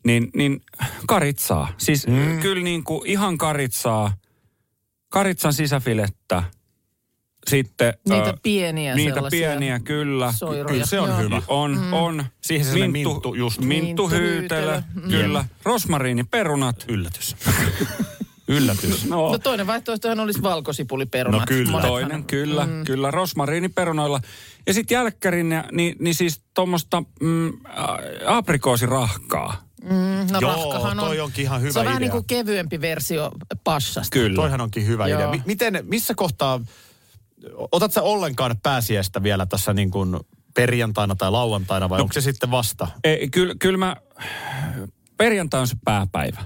Niin, 0.05 0.31
niin 0.35 0.61
karitsaa. 1.07 1.69
Siis 1.79 2.07
mm. 2.07 2.39
kyllä 2.41 2.63
niin 2.63 2.85
kuin 2.85 3.07
ihan 3.07 3.39
karitsaa. 3.39 4.13
Karitsan 5.09 5.53
sisäfilettä. 5.53 6.43
Sitten... 7.49 7.95
Niitä 8.09 8.29
ö, 8.29 8.37
pieniä 8.43 8.95
Niitä 8.95 9.23
pieniä, 9.31 9.81
kyllä. 9.81 10.33
soiroja. 10.33 10.65
Kyllä 10.65 10.87
se 10.87 11.01
on 11.01 11.09
Joo. 11.09 11.19
hyvä. 11.19 11.43
On, 11.49 11.79
mm. 11.79 11.93
on. 11.93 12.25
Siihen 12.41 12.67
se 12.67 12.89
minttu 12.89 13.35
just. 13.35 13.61
Minttuhyytelö, 13.61 14.73
Minttuhyytelö, 14.83 15.23
kyllä. 15.23 15.45
Rosmariiniperunat. 15.65 16.85
Yllätys. 16.89 17.37
Yllätys. 18.49 19.05
No, 19.05 19.33
No 19.33 19.39
toinen 19.39 19.67
vaihtoehtohan 19.67 20.21
olisi 20.21 20.43
valkosipuliperunat. 20.43 21.41
No 21.41 21.47
kyllä. 21.47 21.71
Monethan- 21.73 21.87
Toinen, 21.87 22.25
kyllä, 22.25 22.67
mm. 22.67 22.85
kyllä, 22.85 23.11
rosmariiniperunoilla. 23.11 24.21
Ja 24.67 24.75
sitten 24.75 24.95
jälkkärin, 24.95 25.53
ja- 25.53 25.65
niin, 25.73 25.97
niin 26.01 26.15
siis 26.15 26.41
tuommoista 26.55 27.03
mm, 27.21 27.53
aprikoosirahkaa. 28.27 29.67
Mm, 29.83 30.33
no 30.33 30.39
Joo, 30.41 30.53
rahkahan 30.53 30.99
on, 31.01 31.07
toi 31.07 31.21
onkin 31.21 31.43
ihan 31.43 31.61
hyvä 31.61 31.73
Se 31.73 31.79
on 31.79 31.85
vähän 31.85 31.97
idea. 32.03 32.05
niin 32.07 32.13
kuin 32.13 32.25
kevyempi 32.25 32.81
versio 32.81 33.31
passasta. 33.65 34.11
Kyllä. 34.13 34.37
Toihan 34.37 34.61
onkin 34.61 34.87
hyvä 34.87 35.09
Joo. 35.09 35.19
idea. 35.19 35.31
Mi- 35.31 35.43
Miten, 35.47 35.79
missä 35.83 36.15
kohtaa, 36.15 36.61
otat 37.73 37.93
sä 37.93 38.03
ollenkaan 38.03 38.57
pääsiäistä 38.63 39.23
vielä 39.23 39.47
tässä 39.47 39.73
niin 39.73 39.91
kuin 39.91 40.17
perjantaina 40.55 41.15
tai 41.15 41.31
lauantaina 41.31 41.89
vai 41.89 41.99
no, 41.99 42.03
onko 42.03 42.13
se 42.13 42.21
sitten 42.21 42.51
vasta? 42.51 42.89
Ei, 43.05 43.29
kyllä, 43.31 43.55
kyllä 43.59 43.79
mä, 43.79 43.97
perjantai 45.19 45.61
on 45.61 45.67
se 45.67 45.77
pääpäivä. 45.85 46.45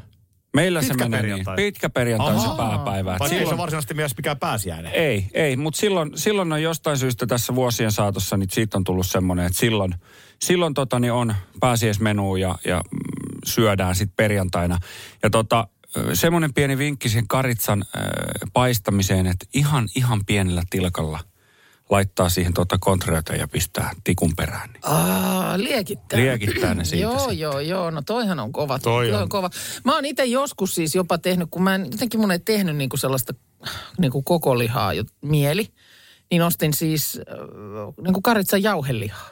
Meillä 0.55 0.81
Pitkä 0.81 0.95
se 0.95 0.99
menee 0.99 1.21
perjantai. 1.21 1.57
niin. 1.57 1.67
Pitkä 1.67 1.91
perjantai 1.91 2.35
on 2.35 2.41
se 2.41 2.49
pääpäivä. 2.57 3.17
Vai 3.19 3.29
ei 3.29 3.35
se 3.35 3.39
silloin, 3.39 3.59
varsinaisesti 3.59 3.95
myös 3.95 4.17
mikään 4.17 4.39
pääsiäinen? 4.39 4.93
ei, 4.93 5.27
ei, 5.35 5.57
mutta 5.57 5.81
silloin, 5.81 6.11
silloin 6.15 6.53
on 6.53 6.63
jostain 6.63 6.99
syystä 6.99 7.27
tässä 7.27 7.55
vuosien 7.55 7.93
saatossa, 7.93 8.37
niin 8.37 8.49
siitä 8.53 8.79
on 8.79 8.85
tullut 8.85 9.07
semmoinen, 9.07 9.47
että 9.47 9.59
silloin, 9.59 9.95
silloin 10.43 10.75
tota, 10.75 10.99
niin 11.01 11.13
on 11.13 11.35
pääsiäismenu 11.61 12.37
ja, 12.37 12.59
ja 12.65 12.77
mm, 12.93 13.01
syödään 13.45 13.95
sitten 13.95 14.17
perjantaina. 14.17 14.79
Ja 15.23 15.31
tota, 15.31 15.69
semmoinen 16.13 16.55
pieni 16.55 16.79
vinkki 16.79 17.09
siihen 17.09 17.29
karitsan 17.29 17.85
äh, 17.97 18.03
paistamiseen, 18.53 19.27
että 19.27 19.47
ihan, 19.55 19.89
ihan 19.97 20.21
pienellä 20.27 20.63
tilkalla 20.71 21.21
laittaa 21.91 22.29
siihen 22.29 22.55
tota 22.55 22.79
kontreota 22.81 23.37
ja 23.37 23.49
pistää 23.49 23.91
tikun 24.05 24.37
perään. 24.37 24.71
Niin. 24.73 24.81
Aa, 24.83 25.59
liekittää. 25.59 26.19
Liekittää 26.19 26.75
ne 26.75 26.85
siitä 26.85 27.03
Joo, 27.03 27.19
sitten. 27.19 27.39
joo, 27.39 27.61
joo. 27.61 27.91
No 27.91 28.03
toihan 28.07 28.41
on 28.41 28.53
kova. 28.53 28.79
Toi 28.79 29.13
on. 29.13 29.29
kova. 29.29 29.51
Mä 29.85 29.95
oon 29.95 30.05
itse 30.05 30.25
joskus 30.25 30.75
siis 30.75 30.95
jopa 30.95 31.19
tehnyt, 31.19 31.49
kun 31.51 31.63
mä 31.63 31.75
en, 31.75 31.89
jotenkin 31.91 32.21
mun 32.21 32.31
ei 32.31 32.39
tehnyt 32.39 32.77
niinku 32.77 32.97
sellaista 32.97 33.35
niinku 33.99 34.23
koko 34.23 34.59
lihaa 34.59 34.95
jo, 34.95 35.05
mieli, 35.23 35.69
niin 36.31 36.43
ostin 36.43 36.75
siis 36.75 37.19
äh, 37.19 37.39
niinku 38.03 38.23
karitsan 38.23 38.63
jauhelihaa. 38.63 39.31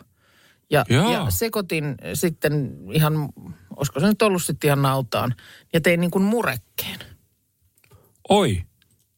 Ja, 0.71 0.85
ja 0.89 1.27
sekoitin 1.29 1.95
sitten 2.15 2.77
ihan, 2.93 3.29
olisiko 3.77 4.01
se 4.01 4.07
nyt 4.07 4.23
ollut 4.23 4.43
sitten 4.43 4.69
ihan 4.69 4.83
nautaan, 4.83 5.35
ja 5.73 5.81
tein 5.81 6.01
niin 6.01 6.11
kuin 6.11 6.25
murekkeen. 6.25 6.99
Oi, 8.29 8.63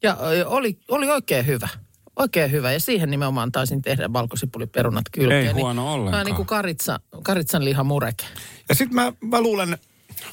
Ja 0.02 0.16
oli, 0.46 0.78
oli 0.88 1.10
oikein 1.10 1.46
hyvä. 1.46 1.68
Oikein 2.16 2.50
hyvä. 2.50 2.72
Ja 2.72 2.80
siihen 2.80 3.10
nimenomaan 3.10 3.52
taisin 3.52 3.82
tehdä 3.82 4.12
valkosipuliperunat 4.12 5.04
kylkeen. 5.12 5.46
Ei 5.46 5.52
Niin 5.52 5.56
huono 5.56 5.92
ollenkaan. 5.92 6.12
Vähän 6.12 6.26
niin 6.26 6.36
kuin 6.36 6.46
karitsa, 6.46 7.00
karitsan 7.22 7.64
lihamureke. 7.64 8.24
Ja 8.68 8.74
sitten 8.74 8.94
mä, 8.94 9.12
mä 9.20 9.40
luulen, 9.40 9.78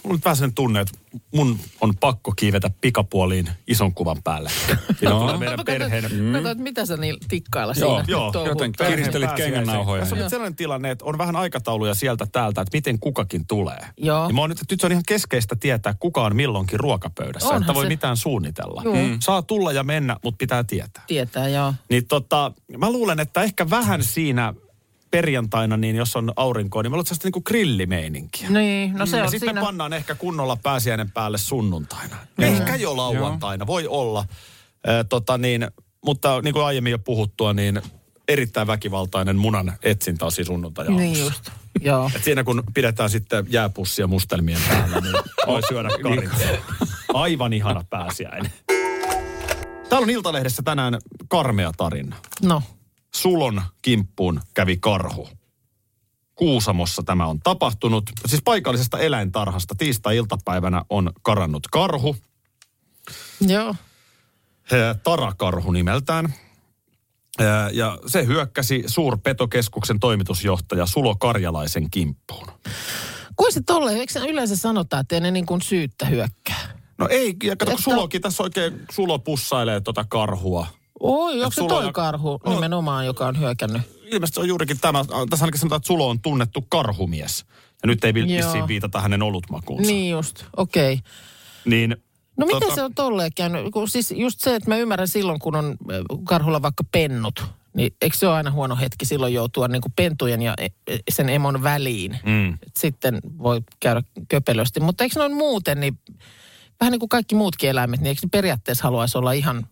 mulla 0.03 0.13
on 0.13 0.15
nyt 0.15 0.25
vähän 0.25 0.35
sellainen 0.35 0.55
tunne, 0.55 0.79
että 0.81 0.97
mun 1.35 1.59
on 1.81 1.93
pakko 1.99 2.31
kiivetä 2.35 2.71
pikapuoliin 2.81 3.49
ison 3.67 3.93
kuvan 3.93 4.17
päälle. 4.23 4.49
Siinä 4.99 5.09
No. 5.13 5.19
tulee 5.19 5.37
meidän 5.37 5.59
perheen... 5.65 6.03
Mm. 6.13 6.33
Kato, 6.33 6.49
että 6.49 6.63
mitä 6.63 6.85
sä 6.85 6.97
niin 6.97 7.15
tikkailla 7.27 7.73
Joo, 7.77 7.95
siinä 7.95 8.05
joo, 8.07 8.31
jotenkin. 8.47 8.77
perheen 8.77 8.97
Kiristelit 8.99 9.31
kengännauhoja. 9.33 9.99
Tässä 9.99 10.15
on 10.15 10.21
nyt 10.21 10.29
sellainen 10.29 10.55
tilanne, 10.55 10.91
että 10.91 11.05
on 11.05 11.17
vähän 11.17 11.35
aikatauluja 11.35 11.93
sieltä 11.93 12.27
täältä, 12.31 12.61
että 12.61 12.77
miten 12.77 12.99
kukakin 12.99 13.47
tulee. 13.47 13.79
Joo. 13.97 14.27
Ja 14.27 14.33
mä 14.33 14.41
oon 14.41 14.49
nyt, 14.49 14.59
että 14.61 14.73
nyt 14.73 14.79
se 14.81 14.85
on 14.85 14.91
ihan 14.91 15.03
keskeistä 15.07 15.55
tietää, 15.55 15.95
kuka 15.99 16.23
on 16.23 16.35
milloinkin 16.35 16.79
ruokapöydässä. 16.79 17.47
Onhan 17.47 17.61
että 17.61 17.73
voi 17.73 17.85
se. 17.85 17.89
mitään 17.89 18.17
suunnitella. 18.17 18.81
Joo. 18.85 18.95
Mm. 18.95 19.17
Saa 19.19 19.41
tulla 19.41 19.71
ja 19.71 19.83
mennä, 19.83 20.17
mutta 20.23 20.37
pitää 20.37 20.63
tietää. 20.63 21.03
Tietää, 21.07 21.47
joo. 21.47 21.73
Niin 21.89 22.07
tota, 22.07 22.51
mä 22.77 22.91
luulen, 22.91 23.19
että 23.19 23.41
ehkä 23.43 23.69
vähän 23.69 24.03
siinä 24.03 24.53
perjantaina, 25.17 25.77
niin 25.77 25.95
jos 25.95 26.15
on 26.15 26.33
aurinkoa, 26.35 26.83
niin 26.83 26.91
luulen, 26.91 27.01
että 27.01 27.09
sellaista 27.09 27.25
niinku 27.27 27.41
grillimeininkiä. 27.41 28.49
Niin, 28.49 28.93
no 28.93 29.05
se 29.05 29.17
ja 29.17 29.23
on 29.23 29.29
sitten 29.29 29.47
siinä. 29.47 29.61
me 29.61 29.65
pannaan 29.65 29.93
ehkä 29.93 30.15
kunnolla 30.15 30.57
pääsiäinen 30.63 31.11
päälle 31.11 31.37
sunnuntaina. 31.37 32.15
Ehkä 32.39 32.75
jo 32.75 32.97
lauantaina, 32.97 33.67
voi 33.67 33.87
olla. 33.87 34.25
Ö, 34.87 35.03
tota 35.03 35.37
niin, 35.37 35.67
mutta 36.05 36.41
niin 36.41 36.53
kuin 36.53 36.65
aiemmin 36.65 36.91
jo 36.91 36.99
puhuttua, 36.99 37.53
niin 37.53 37.81
erittäin 38.27 38.67
väkivaltainen 38.67 39.35
munan 39.35 39.73
etsintä 39.83 40.25
on 40.25 40.31
siis 40.31 40.47
sunnuntai 40.47 40.91
Niin 40.91 41.19
just, 41.19 41.49
joo. 41.81 42.11
Et 42.15 42.23
siinä 42.23 42.43
kun 42.43 42.63
pidetään 42.73 43.09
sitten 43.09 43.45
jääpussia 43.49 44.07
mustelmien 44.07 44.61
päällä, 44.69 45.01
niin 45.01 45.15
voi 45.47 45.61
syödä 45.69 45.89
karitsaa. 46.03 46.75
Aivan 47.13 47.53
ihana 47.53 47.83
pääsiäinen. 47.89 48.51
Täällä 49.89 50.05
on 50.05 50.09
Iltalehdessä 50.09 50.61
tänään 50.63 50.97
karmea 51.27 51.71
tarina. 51.77 52.15
No, 52.41 52.63
Sulon 53.21 53.61
kimppuun 53.81 54.41
kävi 54.53 54.77
karhu. 54.77 55.29
Kuusamossa 56.35 57.03
tämä 57.03 57.27
on 57.27 57.39
tapahtunut. 57.39 58.03
Siis 58.25 58.41
paikallisesta 58.45 58.99
eläintarhasta 58.99 59.75
tiistai-iltapäivänä 59.77 60.83
on 60.89 61.11
karannut 61.21 61.67
karhu. 61.71 62.15
joo. 63.41 63.75
Tarakarhu 65.03 65.71
nimeltään. 65.71 66.33
Ja 67.73 67.97
se 68.07 68.25
hyökkäsi 68.25 68.83
suurpetokeskuksen 68.87 69.99
toimitusjohtaja 69.99 70.85
Sulo 70.85 71.15
Karjalaisen 71.15 71.91
kimppuun. 71.91 72.47
Kuin 73.35 73.53
se 73.53 73.61
tolleen, 73.65 73.97
eikö 73.97 74.13
se 74.13 74.19
yleensä 74.19 74.55
sanota, 74.55 74.99
että 74.99 75.15
ei 75.15 75.21
ne 75.21 75.31
niin 75.31 75.45
kuin 75.45 75.61
syyttä 75.61 76.05
hyökkää? 76.05 76.77
No 76.97 77.07
ei, 77.09 77.35
ja 77.43 77.55
kato, 77.55 77.71
kun 77.71 77.79
Että- 77.79 77.83
Sulokin 77.83 78.21
tässä 78.21 78.43
oikein, 78.43 78.81
Sulo 78.91 79.19
pussailee 79.19 79.81
tota 79.81 80.05
karhua. 80.09 80.67
Oi, 80.99 81.33
onko 81.43 81.51
se 81.51 81.67
toi 81.67 81.85
ja- 81.85 81.91
karhu 81.91 82.39
No. 82.45 82.53
nimenomaan, 82.53 83.05
joka 83.05 83.27
on 83.27 83.39
hyökännyt? 83.39 83.81
Ilmeisesti 84.05 84.35
se 84.35 84.41
on 84.41 84.47
juurikin 84.47 84.79
tämä, 84.81 85.05
tässä 85.29 85.45
ainakin 85.45 85.59
sanotaan, 85.59 85.77
että 85.77 85.87
Sulo 85.87 86.09
on 86.09 86.19
tunnettu 86.21 86.65
karhumies. 86.69 87.45
Ja 87.83 87.87
nyt 87.87 88.03
ei 88.03 88.13
vissiin 88.13 88.67
viitata 88.67 89.01
hänen 89.01 89.21
olutmakuunsa. 89.23 89.91
Niin 89.91 90.11
just, 90.11 90.45
okei. 90.57 90.93
Okay. 90.93 91.05
Niin, 91.65 91.95
No 92.37 92.45
miten 92.45 92.69
Tota- 92.69 92.75
se 92.75 92.83
on 92.83 92.93
tolleen 92.95 93.31
käynyt? 93.35 93.71
Kun 93.71 93.89
siis 93.89 94.11
just 94.17 94.39
se, 94.39 94.55
että 94.55 94.69
mä 94.69 94.77
ymmärrän 94.77 95.07
silloin, 95.07 95.39
kun 95.39 95.55
on 95.55 95.77
karhulla 96.23 96.61
vaikka 96.61 96.83
pennut, 96.91 97.43
niin 97.73 97.93
eikö 98.01 98.17
se 98.17 98.27
ole 98.27 98.35
aina 98.35 98.51
huono 98.51 98.75
hetki 98.75 99.05
silloin 99.05 99.33
joutua 99.33 99.67
niin 99.67 99.81
kuin 99.81 99.93
pentujen 99.95 100.41
ja 100.41 100.53
e- 100.57 100.97
sen 101.09 101.29
emon 101.29 101.63
väliin? 101.63 102.19
Mm. 102.25 102.53
Et 102.53 102.77
sitten 102.77 103.19
voi 103.37 103.61
käydä 103.79 104.03
köpelösti. 104.29 104.79
Mutta 104.79 105.03
eikö 105.03 105.19
noin 105.19 105.33
muuten, 105.33 105.79
niin 105.79 105.99
vähän 106.79 106.91
niin 106.91 106.99
kuin 106.99 107.09
kaikki 107.09 107.35
muutkin 107.35 107.69
eläimet, 107.69 107.99
niin 107.99 108.07
eikö 108.07 108.21
ne 108.23 108.29
periaatteessa 108.31 108.83
haluaisi 108.83 109.17
olla 109.17 109.31
ihan 109.31 109.67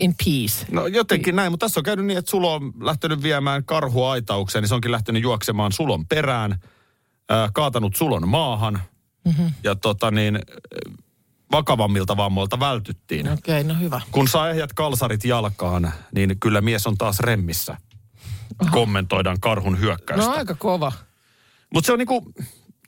in 0.00 0.14
peace? 0.24 0.66
No 0.70 0.86
jotenkin 0.86 1.36
näin, 1.36 1.52
mutta 1.52 1.66
tässä 1.66 1.80
on 1.80 1.84
käynyt 1.84 2.06
niin, 2.06 2.18
että 2.18 2.30
Sulo 2.30 2.54
on 2.54 2.72
lähtenyt 2.80 3.22
viemään 3.22 3.64
karhua 3.64 4.12
aitaukseen, 4.12 4.62
niin 4.62 4.68
se 4.68 4.74
onkin 4.74 4.92
lähtenyt 4.92 5.22
juoksemaan 5.22 5.72
Sulon 5.72 6.06
perään, 6.06 6.60
ää, 7.28 7.48
kaatanut 7.52 7.96
Sulon 7.96 8.28
maahan. 8.28 8.82
Mm-hmm. 9.24 9.52
Ja 9.64 9.74
tota 9.74 10.10
niin, 10.10 10.36
äh, 10.36 10.94
vakavammilta 11.52 12.16
vammoilta 12.16 12.60
vältyttiin. 12.60 13.32
Okei, 13.32 13.60
okay, 13.60 13.74
no 13.74 13.80
hyvä. 13.80 14.00
Kun 14.10 14.28
saa 14.28 14.50
ehjät 14.50 14.72
kalsarit 14.72 15.24
jalkaan, 15.24 15.92
niin 16.14 16.40
kyllä 16.40 16.60
mies 16.60 16.86
on 16.86 16.98
taas 16.98 17.20
remmissä. 17.20 17.76
Kommentoidaan 18.70 19.40
karhun 19.40 19.80
hyökkäystä. 19.80 20.26
No 20.26 20.32
aika 20.32 20.54
kova. 20.54 20.92
Mutta 21.74 21.86
se 21.86 21.92
on 21.92 21.98
niinku, 21.98 22.32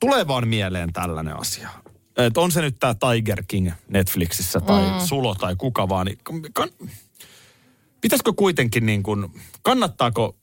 tulee 0.01 0.29
vaan 0.29 0.49
mieleen 0.49 0.93
tällainen 0.93 1.41
asia. 1.41 1.69
Et 2.17 2.37
on 2.37 2.53
se 2.53 2.61
nyt 2.61 2.77
tämä 2.81 2.95
Tiger 2.95 3.43
King 3.49 3.71
Netflixissä 3.89 4.61
tai 4.61 4.83
mm. 4.83 5.07
Sulo 5.07 5.35
tai 5.35 5.57
kuka 5.57 5.89
vaan. 5.89 6.07
Niin 6.07 6.19
kan, 6.53 6.69
pitäisikö 8.01 8.33
kuitenkin 8.37 8.87
niin 8.87 9.03
kuin, 9.03 9.29
kannattaako 9.63 10.37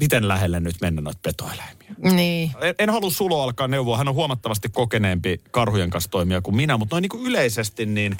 miten 0.00 0.28
lähelle 0.28 0.60
nyt 0.60 0.76
mennä 0.80 1.00
noita 1.00 1.20
petoeläimiä? 1.22 1.94
Niin. 1.98 2.50
En, 2.60 2.74
en 2.78 2.90
halua 2.90 3.10
Sulo 3.10 3.42
alkaa 3.42 3.68
neuvoa, 3.68 3.98
hän 3.98 4.08
on 4.08 4.14
huomattavasti 4.14 4.68
kokeneempi 4.68 5.40
karhujen 5.50 5.90
kanssa 5.90 6.10
toimia 6.10 6.40
kuin 6.40 6.56
minä, 6.56 6.76
mutta 6.76 6.96
noin 6.96 7.02
niin 7.02 7.10
kuin 7.10 7.26
yleisesti 7.26 7.86
niin, 7.86 8.16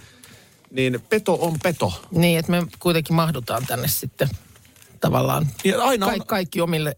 niin 0.71 1.01
peto 1.09 1.38
on 1.40 1.59
peto. 1.62 2.03
Niin, 2.11 2.38
että 2.38 2.53
me 2.53 2.67
kuitenkin 2.79 3.17
mahdutaan 3.17 3.67
tänne 3.67 3.88
sitten 3.88 4.29
tavallaan 5.01 5.49
Ja 5.64 5.83
aina 5.83 6.07
on, 6.07 6.19
Ka- 6.19 6.25
kaikki 6.25 6.61
omille 6.61 6.97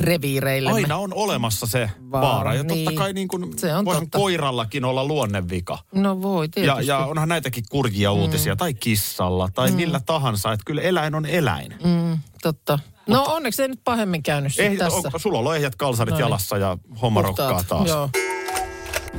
reviireille. 0.00 0.70
aina 0.72 0.96
on 0.96 1.14
olemassa 1.14 1.66
se 1.66 1.90
Vaara, 2.10 2.28
vaara. 2.28 2.54
Ja 2.54 2.58
totta 2.64 2.74
niin. 2.74 2.94
kai 2.94 3.12
niin 3.12 3.28
kuin, 3.28 3.58
Se 3.58 3.74
on 3.74 3.84
totta. 3.84 4.18
koirallakin 4.18 4.84
olla 4.84 5.04
luonnevika. 5.04 5.78
No 5.94 6.22
voi 6.22 6.44
Ja, 6.44 6.48
tietysti. 6.54 6.86
ja 6.86 6.98
onhan 6.98 7.28
näitäkin 7.28 7.64
kurjia 7.70 8.12
uutisia, 8.12 8.56
tai 8.56 8.74
kissalla, 8.74 9.48
tai 9.54 9.70
Mm. 9.70 9.76
millä 9.76 10.00
tahansa. 10.06 10.52
Että 10.52 10.64
kyllä 10.66 10.82
eläin 10.82 11.14
on 11.14 11.26
eläin. 11.26 11.74
Mm, 11.84 12.18
totta. 12.42 12.78
No 13.06 13.24
onneksi 13.28 13.62
ei 13.62 13.68
nyt 13.68 13.80
pahemmin 13.84 14.22
käynyt 14.22 14.52
Eh, 14.58 14.76
tässä. 14.78 15.10
on, 15.14 15.20
sulla 15.20 15.38
on 15.38 15.56
ehjät 15.56 15.76
kalsarit 15.76 16.12
No 16.12 16.16
niin. 16.16 16.22
jalassa 16.24 16.58
ja 16.58 16.78
homma 17.02 17.22
Puhtaat, 17.22 17.50
rokkaa 17.50 17.78
taas. 17.78 17.88
Joo. 17.88 18.10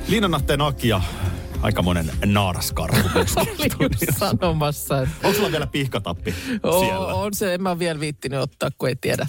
Linnanahteen 0.08 0.62
Akia, 0.62 1.02
aikamoinen 1.62 2.12
naaraskarhu 2.26 3.10
Olin 3.80 4.00
sanomassa, 4.20 5.02
että 5.02 5.16
Onko 5.28 5.38
sulla 5.38 5.52
vielä 5.52 5.68
pihkatappi 5.68 6.32
siellä? 6.80 7.00
on, 7.00 7.14
on 7.14 7.34
se, 7.34 7.54
en 7.54 7.64
mä 7.64 7.80
vielä 7.80 8.00
viittinyt 8.00 8.40
ottaa, 8.40 8.70
kun 8.78 8.90
ei 8.90 8.96
tiedä. 8.96 9.28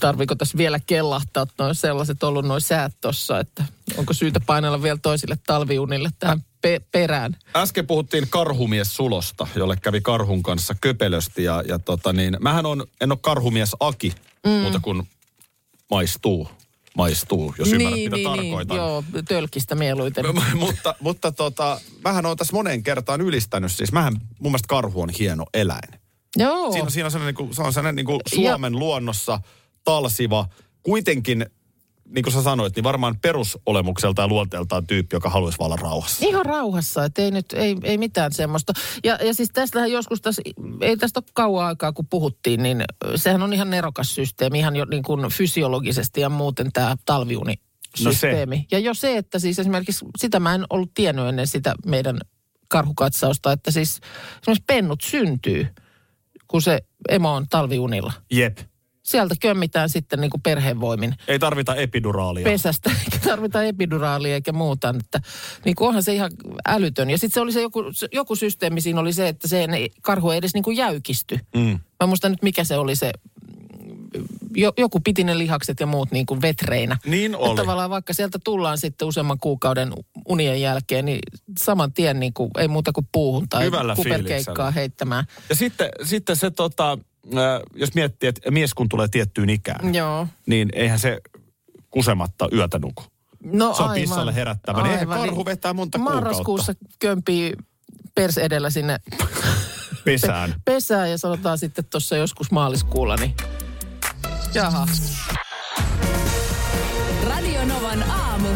Tarviiko 0.00 0.34
tässä 0.34 0.58
vielä 0.58 0.80
kellahtaa 0.86 1.46
noin 1.58 1.74
sellaiset 1.74 2.22
ollut 2.22 2.44
noin 2.44 2.60
säät 2.60 2.92
tossa, 3.00 3.40
että 3.40 3.64
onko 3.96 4.14
syytä 4.14 4.40
painella 4.40 4.82
vielä 4.82 4.98
toisille 5.02 5.38
talviunille 5.46 6.10
tähän 6.18 6.44
pe- 6.62 6.80
perään. 6.92 7.36
Äsken 7.56 7.86
puhuttiin 7.86 8.26
karhumies 8.30 8.96
Sulosta, 8.96 9.46
jolle 9.56 9.76
kävi 9.76 10.00
karhun 10.00 10.42
kanssa 10.42 10.74
köpelösti. 10.80 11.44
Ja, 11.44 11.62
ja 11.68 11.78
tota 11.78 12.12
niin, 12.12 12.36
mähän 12.40 12.66
on, 12.66 12.86
en 13.00 13.12
ole 13.12 13.18
karhumies 13.22 13.76
Aki, 13.80 14.14
mm. 14.46 14.50
muuta 14.50 14.80
kuin 14.80 15.08
maistuu. 15.90 16.48
Maistuu, 16.96 17.54
jos 17.58 17.72
ymmärrät, 17.72 17.98
mitä 18.00 18.16
tarkoitan. 18.24 18.76
Niin, 18.76 18.86
joo, 18.86 19.04
tölkistä 19.28 19.74
mieluiten. 19.74 20.24
mutta 20.54 20.94
mutta 21.00 21.32
tota, 21.32 21.80
mähän 22.04 22.26
on 22.26 22.36
tässä 22.36 22.52
moneen 22.52 22.82
kertaan 22.82 23.20
ylistänyt. 23.20 23.72
Siis 23.72 23.92
mähän, 23.92 24.12
mun 24.12 24.52
mielestä 24.52 24.68
karhu 24.68 25.02
on 25.02 25.10
hieno 25.18 25.46
eläin. 25.54 26.00
joo. 26.36 26.72
Siinä, 26.72 26.90
siinä 26.90 27.06
on 27.06 27.10
sellainen, 27.10 27.34
niin 27.34 27.46
kuin, 27.46 27.54
se 27.54 27.62
on 27.62 27.72
sellainen 27.72 27.96
niin 27.96 28.06
kuin 28.06 28.20
Suomen 28.34 28.78
luonnossa 28.78 29.40
talsiva, 29.84 30.48
kuitenkin, 30.82 31.46
niin 32.14 32.22
kuin 32.22 32.32
sä 32.32 32.42
sanoit, 32.42 32.76
niin 32.76 32.84
varmaan 32.84 33.18
perusolemukselta 33.22 34.22
ja 34.22 34.28
luonteeltaan 34.28 34.86
tyyppi, 34.86 35.16
joka 35.16 35.30
haluaisi 35.30 35.56
olla 35.60 35.76
rauhassa. 35.76 36.26
Ihan 36.26 36.46
rauhassa, 36.46 37.04
että 37.04 37.22
ei 37.22 37.30
nyt, 37.30 37.52
ei, 37.52 37.76
ei 37.82 37.98
mitään 37.98 38.32
semmoista. 38.32 38.72
Ja, 39.04 39.18
ja 39.22 39.34
siis 39.34 39.50
tästähän 39.52 39.92
joskus 39.92 40.20
tässä, 40.20 40.42
ei 40.80 40.96
tästä 40.96 41.20
ole 41.20 41.30
kauan 41.34 41.66
aikaa 41.66 41.92
kun 41.92 42.06
puhuttiin, 42.06 42.62
niin 42.62 42.84
sehän 43.16 43.42
on 43.42 43.52
ihan 43.52 43.70
nerokas 43.70 44.14
systeemi, 44.14 44.58
ihan 44.58 44.76
jo 44.76 44.84
niin 44.84 45.02
kuin 45.02 45.30
fysiologisesti 45.30 46.20
ja 46.20 46.28
muuten 46.28 46.72
tämä 46.72 46.96
talviuni 47.06 47.54
No 48.04 48.12
se. 48.12 48.18
systeemi. 48.18 48.66
Ja 48.70 48.78
jo 48.78 48.94
se, 48.94 49.16
että 49.16 49.38
siis 49.38 49.58
esimerkiksi, 49.58 50.04
sitä 50.18 50.40
mä 50.40 50.54
en 50.54 50.64
ollut 50.70 50.94
tiennyt 50.94 51.26
ennen 51.28 51.46
sitä 51.46 51.74
meidän 51.86 52.18
karhukatsausta, 52.68 53.52
että 53.52 53.70
siis 53.70 54.00
esimerkiksi 54.42 54.64
pennut 54.66 55.00
syntyy, 55.00 55.66
kun 56.48 56.62
se 56.62 56.80
emo 57.08 57.34
on 57.34 57.46
talviunilla. 57.50 58.12
Jep. 58.30 58.58
Sieltä 59.04 59.34
kömmitään 59.40 59.88
sitten 59.88 60.20
niin 60.20 60.30
kuin 60.30 60.40
perheenvoimin 60.42 61.14
Ei 61.28 61.38
tarvita 61.38 61.74
epiduraalia. 61.74 62.44
pesästä, 62.44 62.90
eikä 63.04 63.18
tarvita 63.28 63.62
epiduraalia 63.62 64.34
eikä 64.34 64.52
muuta. 64.52 64.94
Että, 65.00 65.20
niin 65.64 65.74
kuin 65.74 65.88
onhan 65.88 66.02
se 66.02 66.14
ihan 66.14 66.30
älytön. 66.68 67.10
Ja 67.10 67.18
sitten 67.18 67.34
se 67.34 67.40
oli 67.40 67.52
se 67.52 67.62
joku, 67.62 67.82
joku 68.12 68.36
systeemi 68.36 68.80
siinä 68.80 69.00
oli 69.00 69.12
se, 69.12 69.28
että 69.28 69.48
se 69.48 69.64
ei- 69.64 69.90
karhu 70.02 70.30
ei 70.30 70.38
edes 70.38 70.54
niin 70.54 70.64
kuin 70.64 70.76
jäykisty. 70.76 71.38
Mm. 71.54 71.80
Mä 72.00 72.06
muistan 72.06 72.30
nyt 72.30 72.42
mikä 72.42 72.64
se 72.64 72.76
oli 72.76 72.96
se, 72.96 73.12
jo, 74.56 74.72
joku 74.78 75.00
piti 75.00 75.24
ne 75.24 75.38
lihakset 75.38 75.80
ja 75.80 75.86
muut 75.86 76.10
niin 76.10 76.26
kuin 76.26 76.42
vetreinä. 76.42 76.96
Niin 77.06 77.36
oli. 77.36 77.50
Että 77.50 77.62
tavallaan 77.62 77.90
vaikka 77.90 78.12
sieltä 78.12 78.38
tullaan 78.44 78.78
sitten 78.78 79.08
useamman 79.08 79.38
kuukauden 79.40 79.92
unien 80.28 80.60
jälkeen, 80.60 81.04
niin 81.04 81.18
saman 81.58 81.92
tien 81.92 82.20
niin 82.20 82.32
kuin, 82.34 82.50
ei 82.58 82.68
muuta 82.68 82.92
kuin 82.92 83.08
puuhun 83.12 83.48
tai 83.48 83.64
Hyvällä 83.64 83.94
kuperkeikkaa 83.94 84.34
fiiliksellä. 84.54 84.70
heittämään. 84.70 85.24
Ja 85.48 85.54
sitten, 85.54 85.88
sitten 86.04 86.36
se, 86.36 86.50
tota, 86.50 86.98
jos 87.74 87.94
miettii, 87.94 88.28
että 88.28 88.50
mies 88.50 88.74
kun 88.74 88.88
tulee 88.88 89.08
tiettyyn 89.08 89.50
ikään, 89.50 89.94
Joo. 89.94 90.26
niin 90.46 90.68
eihän 90.74 90.98
se 90.98 91.20
kusematta 91.90 92.48
yötä 92.52 92.78
nuku. 92.78 93.02
No 93.44 93.74
Se 93.74 93.82
on 93.82 93.88
aivan. 93.90 94.00
pissalle 94.02 94.34
herättävä. 94.34 94.82
Niin 94.82 94.92
eihän 94.92 95.08
karhu 95.08 95.44
vetää 95.44 95.72
monta 95.72 95.98
Marraskuussa 95.98 96.72
kömpii 96.98 97.52
pers 98.14 98.38
edellä 98.38 98.70
sinne 98.70 98.98
pesään. 100.04 100.54
pesään 100.64 101.10
ja 101.10 101.18
sanotaan 101.18 101.58
sitten 101.58 101.84
tuossa 101.84 102.16
joskus 102.16 102.50
maaliskuulla, 102.50 103.16
niin 103.16 103.34
jaha. 104.54 104.86
Radio 107.28 107.64
Novan 107.64 108.02
aamu. 108.10 108.48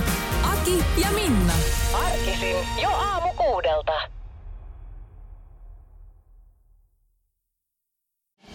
Aki 0.42 0.84
ja 1.02 1.10
Minna. 1.12 1.52
Arkisin 1.94 2.56
jo 2.82 2.88
aamu 2.88 3.28
kuudelta. 3.36 3.92